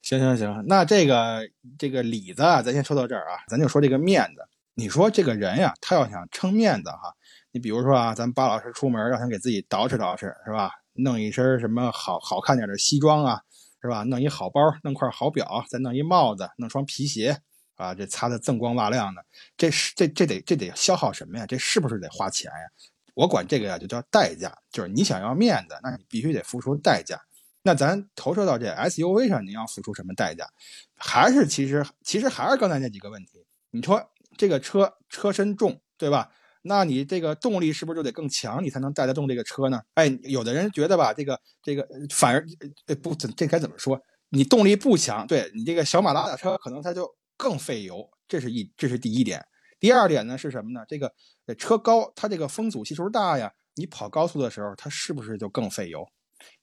[0.06, 1.50] 行行行，那这个
[1.80, 4.48] 这个里子啊，咱先说到这儿啊，咱就说这个面子。
[4.76, 7.12] 你说这个人呀，他要想撑面子哈，
[7.52, 10.70] 你比如说啊，咱巴老师出门要想给自己捯饬捯饬，是吧？
[10.94, 13.42] 弄一身什么好好看点的西装啊，
[13.82, 14.04] 是吧？
[14.04, 17.36] 弄一好包，弄块好表，再弄一帽子，弄双皮鞋
[17.76, 19.26] 啊，这擦的锃光瓦亮的，
[19.58, 21.48] 这是这这得这得消耗什么呀？
[21.48, 22.70] 这是不是得花钱呀？
[23.16, 27.20] 我管这个呀就叫代价，就是你想要面子，那你必须得付出代价。
[27.66, 30.48] 那咱投射到这 SUV 上，你要付出什么代价？
[30.96, 33.44] 还是其实其实还是刚才那几个问题。
[33.72, 36.30] 你说这个车车身重，对吧？
[36.62, 39.82] 那你这个动力是不是就得更强，你才能带得动这个车呢？
[39.96, 42.46] 哎，有的人觉得吧，这个这个反而
[42.86, 44.00] 呃不怎这该怎么说？
[44.30, 49.44] 你动力不强，对你这个小马拉大车可能它就更费油，这是一这是第一点。
[49.80, 50.86] 第二点呢是什么呢？
[50.88, 51.12] 这个
[51.58, 56.08] 车高，它这个风阻系数大呀，你跑高速的时候，它是不是就更费油？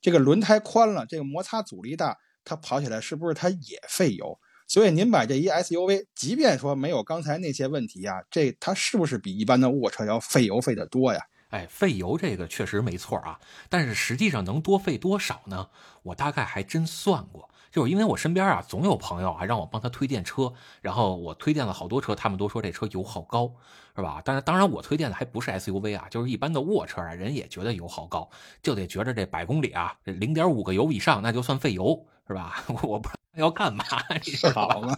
[0.00, 4.38] 这个轮胎宽了，这个摩擦阻力大，它跑起来是不是它也费油？
[4.68, 11.20] 所以您买这一 SUV，即便说没有刚才那些问题呀，这它是不是比一般的卧车要费油费得多呀？
[11.50, 15.68] 哎，费油这个确实没错啊，但是实际上能多费多少呢？
[16.04, 20.52] 我大概还真算过，就是因为我身边啊总有朋友啊让我帮他推荐车，
[20.82, 23.50] 然后我推荐了好多车，他们都说这车油耗高，
[23.96, 24.20] 是吧？
[24.24, 28.28] 但是当然我推荐的还不是 SUV 啊，就是一般的卧车啊，人也觉得油耗高，
[28.62, 32.62] 就得觉着这百公里啊，这零点五个油以上那就算费油，是吧？
[32.84, 33.84] 我不知道要干嘛，
[34.22, 34.88] 你知道好吧？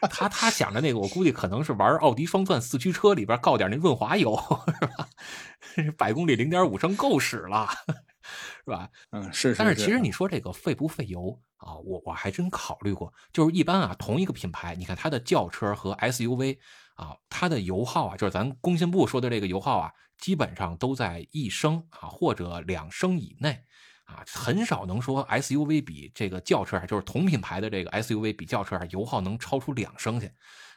[0.00, 4.36] 吧，他他想着那个，我估计可能是玩奥迪双钻四驱车里边告点那润滑油，
[4.80, 5.08] 是吧？
[5.96, 7.68] 百公里零点五升够使了，
[8.64, 8.88] 是吧？
[9.10, 9.58] 嗯，是是。
[9.58, 11.74] 但是其实你说这个费不费油啊？
[11.76, 16.58] 我我还真考虑过，就是一般啊，同一个品牌，你看它的轿车和 SUV
[16.94, 23.64] 啊，它的油耗啊，就是咱工信部说的这个油耗啊，基本上都在一升啊或者两升以内
[24.04, 30.30] 啊，很少能说 SUV 比这个轿车，就是同品牌的这个 SUV 比轿车啊油耗能超出两升去。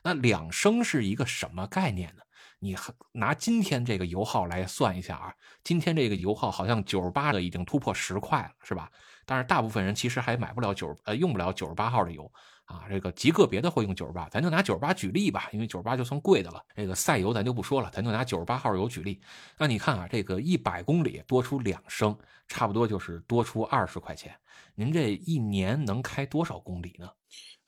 [0.03, 2.21] 那两升是一个什么概念呢？
[2.59, 5.33] 你还拿今天这个油耗来算一下啊，
[5.63, 8.91] 今天这个油耗好像九十八的已经突破十块了，是吧？
[9.25, 12.31] 但是大部分人其实还买不了九呃用不了九十八号的油
[12.65, 16.63] 啊，这个极个别的会用九十八，咱就拿九十八举例吧，因为九十八就算贵的了。
[16.75, 19.21] 这个赛油咱就不说了，咱就拿九十八号油举例。
[19.57, 24.33] 那你看啊，这个一百公里多出两升，差不多就是多出二十块钱。
[24.75, 27.09] 您这一年能开多少公里呢？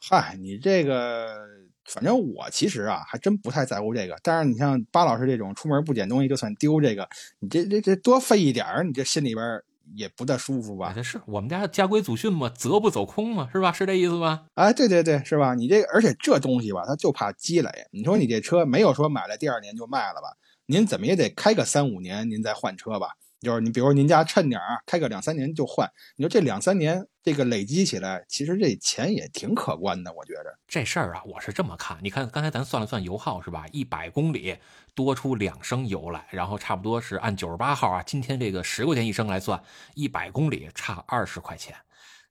[0.01, 1.45] 嗨，你这个，
[1.89, 4.15] 反正我其实啊，还真不太在乎这个。
[4.23, 7.07] 但是你像巴老师这种出门不捡东西就算丢，这个
[7.39, 9.61] 你这这这多费一点儿，你这心里边
[9.95, 10.93] 也不大舒服吧？
[10.95, 13.71] 这是我们家家规祖训嘛，责不走空嘛，是吧？
[13.71, 14.43] 是这意思吧？
[14.53, 15.55] 哎，对对对，是吧？
[15.55, 17.69] 你这，而且这东西吧，它就怕积累。
[17.91, 20.37] 你说你这车没有说买了第二年就卖了吧？
[20.67, 23.07] 您怎么也得开个三五年，您再换车吧？
[23.41, 25.89] 就是你比如您家趁点，开个两三年就换。
[26.17, 30.53] 你说这两三年这个累积起来，其实这钱也挺可观的，我觉着。
[30.67, 31.97] 这事儿啊，我是这么看。
[32.01, 33.65] 你看刚才咱算了算油耗是吧？
[33.71, 34.57] 一百公里
[34.93, 39.61] 多出两升油来，然后差不多是按九十八号啊，今天这个十块钱一升来算，
[39.95, 41.75] 一百公里差二十块钱。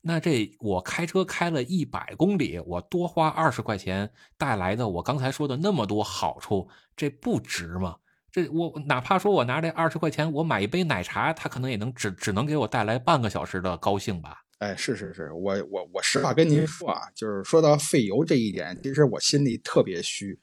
[0.00, 7.96] 那这我开车开了一百公里，我多花二十块钱带来的我刚才说的那么多好处，这不值吗？
[8.30, 14.38] 这我哪怕说我拿这二十块钱，我买一杯奶茶，他可能也能只只能给我带来半个小时的高兴吧。
[14.58, 20.36] 哎，是是是，我我我实话跟您说啊，就是说到费油这一点，其实我心里特别虚。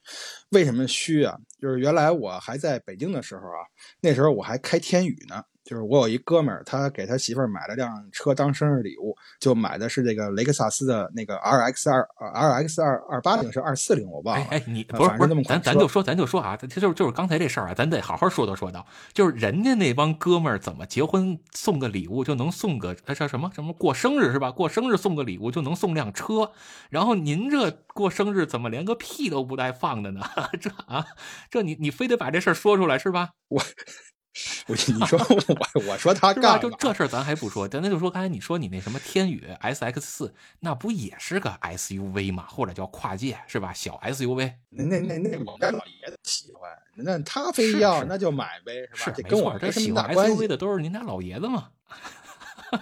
[0.52, 1.36] 为什么虚啊？
[1.62, 3.62] 就是原来我还在北京的时候啊，
[4.02, 5.44] 那时候我还开天宇呢。
[5.66, 14.46] 就是我有一哥们儿，他给他媳妇儿买了辆车当生日礼物，就买的是这个雷克萨斯的那个 RX 二 RX 二二八零是二四零，我忘了。
[14.52, 18.86] 哎哎，你不是不是咱咱就说咱就说啊，这就是就是刚才这事儿啊，咱得好好说道说道。
[19.12, 24.52] 就是人家那帮哥们儿怎么结婚送个礼物就能送个哎叫什么什么过生日是吧？
[24.52, 26.52] 过生日送个礼物就能送辆车，
[26.92, 30.22] 然后您这过生日怎么连个屁都不带放的呢？
[30.62, 31.06] 这啊，
[31.50, 33.32] 这你你非得把这事儿说出来是吧？
[33.48, 33.62] 我
[34.68, 36.34] 我你说我我说他？
[36.34, 36.58] 干嘛？
[36.58, 43.72] 就这事儿咱还不说，咱那就说刚才你说你那什么天宇 S X 四，那不也是个 S U V 吗，或者叫跨界是吧？
[43.72, 49.18] 小 S U V 那那那那我们家老爷子喜欢，那他非要那就买呗，是吧？
[49.30, 50.48] 跟我错，这什喜欢么大关 SUV 系。
[50.50, 51.70] 的都是您家老爷子嘛，
[52.72, 52.80] 哎，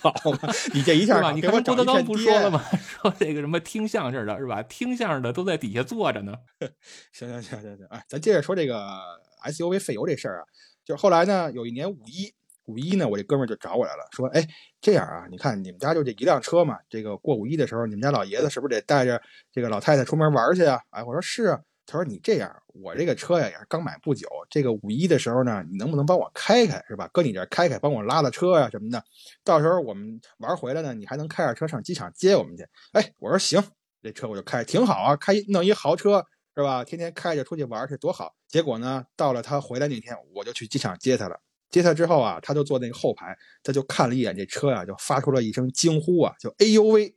[0.00, 0.38] 好嘛，
[0.72, 1.32] 你这一下是吧？
[1.32, 2.62] 你看给我找一郭德纲不说了吗？
[2.80, 4.62] 说这个什么听相声的是吧？
[4.62, 6.34] 听相声的都在底下坐着呢。
[7.12, 8.98] 行行行行行，哎，咱接着说这个
[9.44, 10.44] SUV 费油这事儿啊，
[10.84, 12.32] 就是后来呢，有一年五一
[12.66, 14.46] 五一呢，我这哥们儿就找我来了，说，哎，
[14.80, 19.20] 这样啊，你看你们家就这一辆车嘛，这个过五一的时候，你们家老爷子是不是得带着
[19.52, 20.78] 这个老太太出门玩去啊？
[20.90, 21.60] 哎，我说是啊。
[21.90, 27.10] 他说：“你这样，我这个车呀也是刚买不久，这个五一的时候呢，你能不能帮我开开，是吧？
[27.12, 29.02] 搁你这开开，帮我拉拉车呀什么的。
[29.42, 32.64] 到时候我们玩回来呢，你还能开着车上机场接我们去。”
[32.94, 33.60] 哎，我说行，
[34.00, 36.24] 这车我就开，挺好啊，开弄一豪车
[36.56, 36.84] 是吧？
[36.84, 38.32] 天天开着出去玩去多好。
[38.46, 41.40] 结果呢，到了他回来那天，我就去机场接他了。
[41.70, 47.12] 接他之后啊，他就坐那个后排，他就看了一眼这车呀、就发出了一声惊呼啊，就哎呦喂！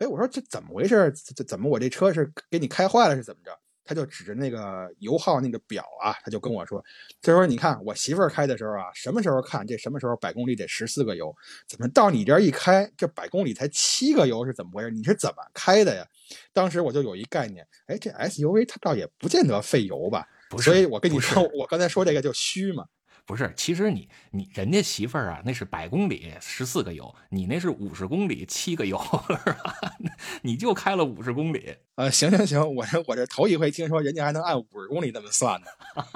[0.00, 1.12] 哎，我说这怎么回事？
[1.36, 3.50] 这怎么我这车是给你开坏了是怎么着？
[3.86, 6.84] 他就指着那个油耗那个表啊，他就跟我说
[7.22, 11.34] ：“他说你看我媳妇儿开的时候啊，什么时候看这什么时候百公里得十四个油，
[11.68, 14.90] 怎么到你这儿一开，这百公里才七个油是怎么回事？
[14.90, 16.04] 你是怎么开的呀？”
[16.52, 20.26] 当时我就有一概念，哎，这 SUV 它倒也不见得费油吧？
[20.50, 22.84] 不是所以我跟你说，我刚才说这个就虚嘛。
[23.26, 28.96] 不是，其实你你人家媳妇儿啊，那是百公里十四个油，你那是五十公里七个油，
[29.28, 29.74] 是吧？
[30.42, 35.66] 你就开了五十公里，呃，行行行，我这我这头一回听说人家还能按五十公里那么算呢。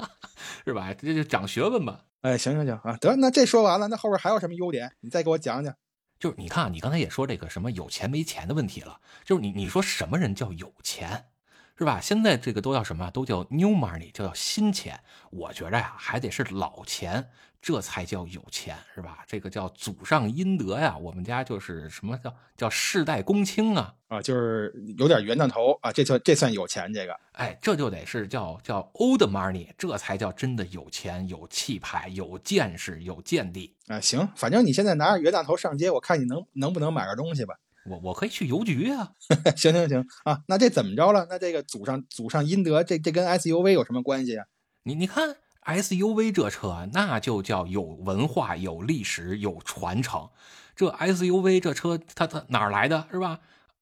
[0.65, 0.93] 是吧？
[0.93, 2.05] 这就长学问吧。
[2.21, 4.93] 哎，行行行啊，得，那这说完了，那后边还有什么优点？
[5.01, 5.75] 你再给我讲讲。
[6.17, 11.25] 就是你看啊，你刚才也说这个什么有钱没钱的问题了，就是你你说什么人叫有钱，
[11.77, 11.99] 是吧？
[11.99, 13.09] 现在这个都叫什么？
[13.11, 14.99] 都叫 new money，叫新钱。
[15.31, 17.29] 我觉着呀，还得是老钱，
[17.61, 19.23] 这才叫有钱，是吧？
[19.27, 20.95] 这个叫祖上阴德呀。
[20.97, 23.93] 我们家就是什么叫叫世代公卿啊？
[24.09, 26.93] 啊，就是有点冤大头啊，这算这算有钱。
[26.93, 33.99] 这个，哎，这就得是叫叫 old money，这才叫真的有钱、有气派、有见识、有见地啊。
[33.99, 37.55] 行，反正你现在拿着冤大头上街，我看你能能不能买个东西吧。
[37.85, 39.11] 我我可以去邮局啊，
[39.57, 41.27] 行行行啊，那这怎么着了？
[41.29, 44.45] 那这个祖上祖上阴德，这这跟 SUV 有什么关系啊？
[44.83, 50.29] 你你看 SUV 这车，那就叫有文化、有历史、有传承。
[50.75, 53.39] 这 SUV 这车，它它哪儿来的是吧？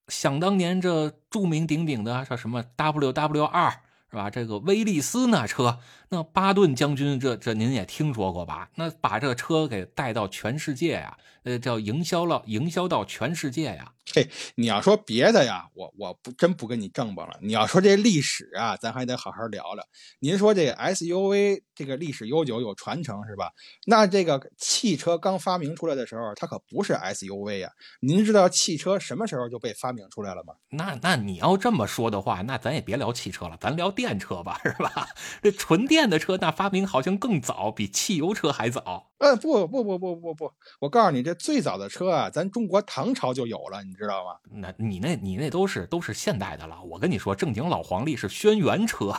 [0.07, 3.69] 想当年这著名鼎鼎的叫什么 WW 二
[4.09, 4.29] 是吧？
[4.29, 5.79] 这个威利斯那车，
[6.11, 8.69] 那巴顿将军这这您也听说过吧？
[8.75, 11.17] 那把这车给带到全世界呀。
[11.43, 13.93] 呃，叫营销了，营销到全世界呀。
[14.13, 17.39] 嘿，你要说别的呀，我我不真不跟你正吧了。
[17.41, 19.83] 你要说这历史啊，咱还得好好聊聊。
[20.19, 23.51] 您说这 SUV 这个历史悠久有传承是吧？
[23.85, 27.69] 那这个汽车刚发明出来的时候，它可不是 SUV 呀。
[28.01, 30.53] 您知道汽车什么时候就被发明出来了吗？
[30.71, 35.07] 那那你要这么说的话，那咱也别聊汽车了，咱聊电车吧，是吧？
[35.41, 39.11] 这纯电的车那发明好像更早，比汽油车还早。
[39.17, 43.99] 嗯，不不不不不不，我告诉你，这最早的车啊，咱中国唐朝就有了，你。
[43.99, 44.39] 知道吗？
[44.49, 46.81] 那你那你那都是都是现代的了。
[46.83, 49.13] 我跟你说，正经老黄历是轩辕车。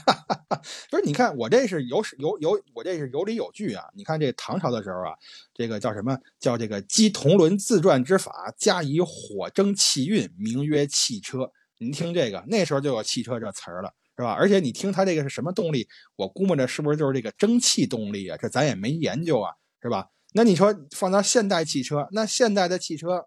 [0.90, 3.86] 不是，你看我这是有有有，我这是有理有据啊。
[3.94, 5.14] 你看这唐朝的时候啊，
[5.54, 11.50] 这个叫什么叫这个积铜轮自转之法，加以火蒸气运，名曰汽车。
[11.78, 14.32] 您听这个，那时候就有汽车这词儿了，是吧？
[14.32, 15.88] 而且你听它这个是什么动力？
[16.16, 18.36] 我估摸着是不是就是这个蒸汽动力啊？
[18.40, 19.52] 这咱也没研究啊，
[19.82, 20.08] 是吧？
[20.34, 23.26] 那你说放到现代汽车，那现代的汽车。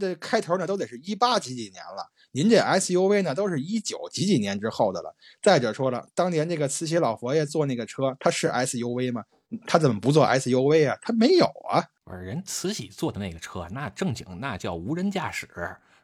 [0.00, 5.14] 这开头呢都得是一八几几年了，您这 SUV 呢都是一九几几年之后的了。
[5.42, 9.22] 再者说了，当年这个慈禧老佛爷坐那个车，他是 SUV 吗？
[9.66, 10.96] 他怎么不坐 SUV 啊？
[11.02, 11.84] 他没有啊。
[12.04, 15.46] 不是人慈禧坐的那个车，那正经那叫无人驾驶，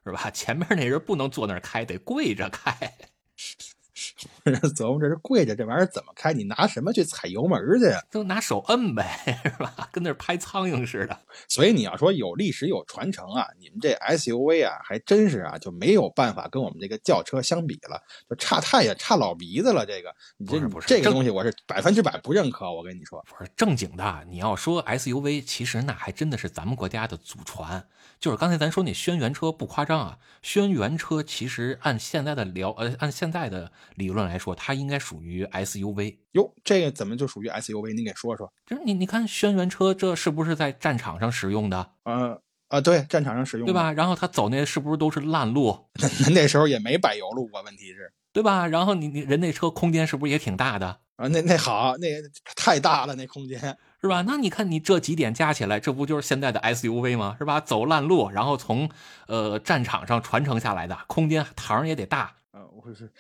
[0.05, 0.28] 是吧？
[0.32, 2.95] 前面那人不能坐那儿开，得跪着开。
[4.74, 6.32] 琢磨这是跪着，这玩意儿怎么开？
[6.32, 8.03] 你拿什么去踩油门去呀？
[8.11, 9.88] 就拿手摁呗， 是吧？
[9.92, 11.18] 跟那拍苍蝇似的。
[11.49, 19.84] 所以你要说有历史有传承啊，你们这 SUV 啊，还真是啊，就没有办法跟我们这个轿车相比了，就差太也差老鼻子了。
[19.84, 22.70] 这个，你这不是这个东西，我是百分之百不认可。
[22.72, 24.24] 我跟你说，不是正经的。
[24.28, 27.86] 你要说 SUV，其实那还真的是咱们国家的祖传。
[28.20, 36.16] 就是刚才咱说那轩辕车不夸张啊，轩辕车其实按现在的聊呃，按现在的理论来说，它应该属于 SUV。
[36.32, 37.94] 哟，这个怎么就属于 SUV？
[37.94, 38.52] 您给说说。
[38.66, 41.90] 就是你你看轩辕车，这是不是在战场上使用的？
[42.04, 43.92] 呃啊，对，战场上使用，对吧？
[43.92, 45.86] 然后他走那是不是都是烂路？
[45.94, 48.66] 那那时候也没柏油路啊，问题是，对吧？
[48.66, 51.00] 然后你你人那车空间是不是也挺大的？
[51.16, 52.08] 啊，那那好，那
[52.56, 53.78] 太大了，那空间。
[54.01, 54.22] 是吧？
[54.26, 57.34] 那你看，你这几点加起来，这不就是现在的 SUV 吗？
[57.38, 57.61] 是吧？
[57.61, 58.88] 走烂路，然后从
[59.26, 62.62] 呃战场上传承下来的，空间堂也得大啊！
[62.72, 63.11] 我是，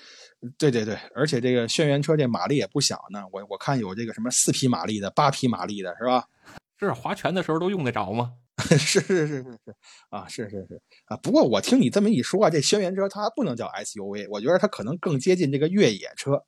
[0.56, 3.24] 对对对，而且这个轩辕车这马力也不小呢。
[3.32, 6.24] 我我看有这个什么四匹马力的、八匹马力的，是吧？
[6.78, 8.34] 是划拳的时候都用得着吗？
[8.70, 9.76] 是是是是是
[10.10, 11.16] 啊，是是是啊。
[11.16, 16.44] 不过我听你这么一说啊，这轩辕车它不能叫 SUV，我觉得它可能更接近这个越野车。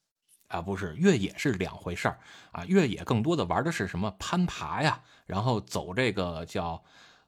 [0.50, 2.18] 啊，不是越野是两回事儿
[2.50, 6.82] 啊，越野更多的玩的是什么攀爬呀，然后走这个叫，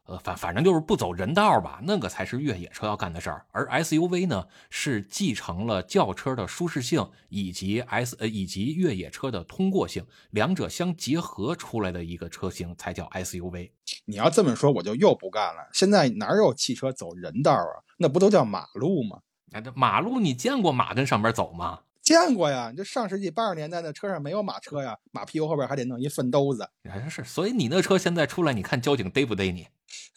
[0.06, 3.46] 呃，反反正就是不走人道吧，那个才是越野车要干的事儿。
[3.52, 13.70] 而 SUV 呢，是继承了轿车的舒适性以及 S 呃以及越野车的通过性，两者相结合出来的一个车型才叫 SUV。
[14.04, 15.70] 你要这么说，我就又不干了。
[15.72, 17.86] 现在哪有汽车走人道啊？
[17.98, 19.20] 那不都叫马路吗？
[19.52, 21.78] 哎，这马路你见过马跟上边走吗？
[22.02, 26.68] 见过呀，这上世纪八十年代的车上没有马车呀，马屁股后边还得弄一粪兜子。
[26.90, 29.66] 还是，所以你那车现在出来，你看交警逮不逮你？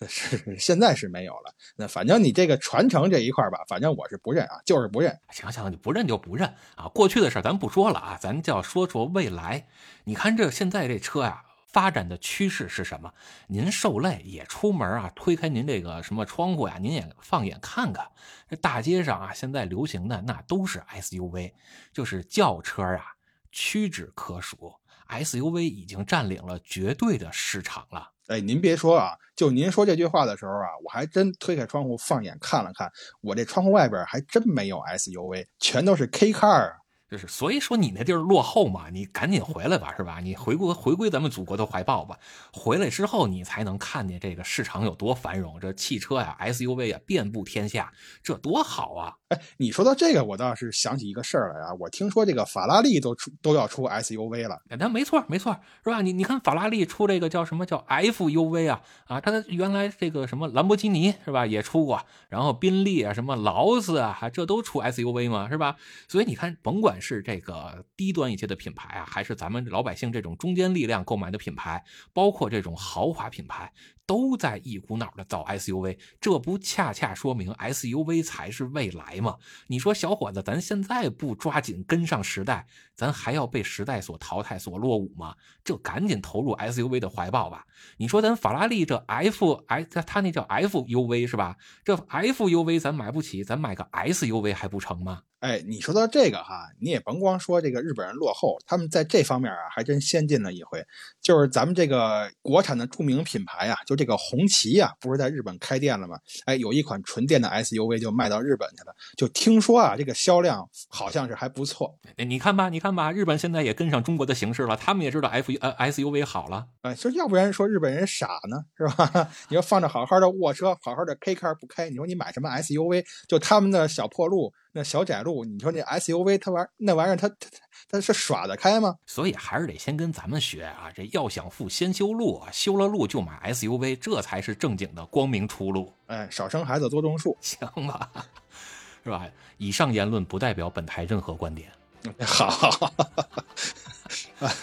[0.07, 1.53] 是，现在是没有了。
[1.75, 5.15] 那反正你这个传承这一块吧，反正我是不认啊，就是不认。
[5.29, 6.87] 行行，你不认就不认啊。
[6.87, 9.67] 过去的事咱不说了啊，咱就要说说未来。
[10.05, 11.43] 你看这现在这车呀。
[11.75, 13.13] 发展的趋势是什么？
[13.49, 18.07] 您受累也出门啊，推开您这个什么窗户呀，您也放眼看看，
[18.47, 21.51] 这大街上啊，现在流行的那都是 SUV，
[21.91, 23.03] 就是轿车啊，
[23.51, 24.73] 屈指可数。
[25.09, 28.09] SUV 已经占领了绝对的市场了。
[28.27, 36.84] 哎，您别说啊，就您说这句话的时候啊，我还真推开窗户放眼看了看，我这窗户外边还真没有 SUV，全都是 K car。
[37.15, 40.19] 就是所以说你那地儿落后嘛，你赶紧回来吧，是吧？
[40.19, 42.19] 你回归回归咱们祖国的怀抱吧。
[42.51, 49.15] 回来之后，你才能看见这个市场有多繁荣，这汽车呀、SUV 呀遍布天下，这多好啊！
[49.29, 51.73] 哎，你说到这个，我倒是想起一个事儿来啊。
[51.79, 54.61] 我听说这个法拉利都出都要出 SUV 了。
[54.77, 56.03] 那没错，没错，是吧？
[56.03, 58.81] 你你看法拉利出这个叫什么叫 FUV 啊？
[59.07, 65.75] 啊，它的原来这个什么兰博基尼是吧也出过，然后宾利啊、什么劳斯啊，这都出 SUV 嘛，是吧？
[66.07, 73.73] 所以你看，甭管是这个低端一些的品牌啊，还是咱们老百姓这种中坚力量购买的品牌，包括这种豪华品牌，
[74.05, 79.37] 都在一股脑的造 SUV，这不恰恰说明 SUV 才是未来吗？
[79.67, 85.35] 你说小伙子，咱现在不抓紧跟上时代，咱还要被时代所淘汰、所落伍吗？
[85.63, 87.65] 这赶紧投入 SUV 的怀抱吧！
[87.97, 91.57] 你说咱法拉利这 F I，它那叫 FUV 是吧？
[91.83, 95.23] 这 FUV 咱买不起，咱买个 SUV 还不成吗？
[95.45, 100.83] 哎，你说到这个哈，你也甭光说这个日本人落后，他们在这方面啊还真先进了一回。
[101.21, 106.17] 就是咱们这个国产的著名品牌啊，就这个红旗呀，不是在日本开店了吗？
[106.47, 111.95] 哎，有一款纯电的 SUV 就卖到日本去了，就听说啊，这个销量好像是还不错。
[112.17, 116.65] 你看吧，你看吧，日本现在也跟上中国的形势了，他们也知道 F 呃 SUV 好了。
[116.81, 119.29] 哎，说要不然说日本人傻呢，是吧？
[119.49, 123.05] 你说放着好好的卧车，好好的 K car 不开，你说你买什么 SUV？
[123.27, 124.51] 就他们的小破路。
[124.77, 127.47] 那小窄路，你说那 SUV 它玩那玩意儿，它它
[127.89, 128.93] 它是耍得开吗？
[129.05, 130.91] 所以还是得先跟咱们学啊！
[130.93, 132.51] 这要想富，先修路啊！
[132.51, 135.93] 修了路就买 SUV，这才是正经的光明出路。
[136.07, 138.11] 哎，少生孩子，多种树， 行吧？
[139.05, 139.25] 是吧？
[139.55, 141.71] 以上言论不代表本台任何观点。
[142.27, 142.91] 好，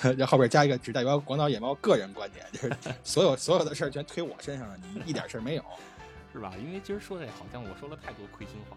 [0.03, 5.65] 这后边加一个，只代表广岛野猫个人观点，就是所有所有的事儿全推我身上了，你一点事儿没有，
[6.35, 6.53] 是吧？
[6.59, 8.77] 因为今儿说这好像我说了太多亏心话。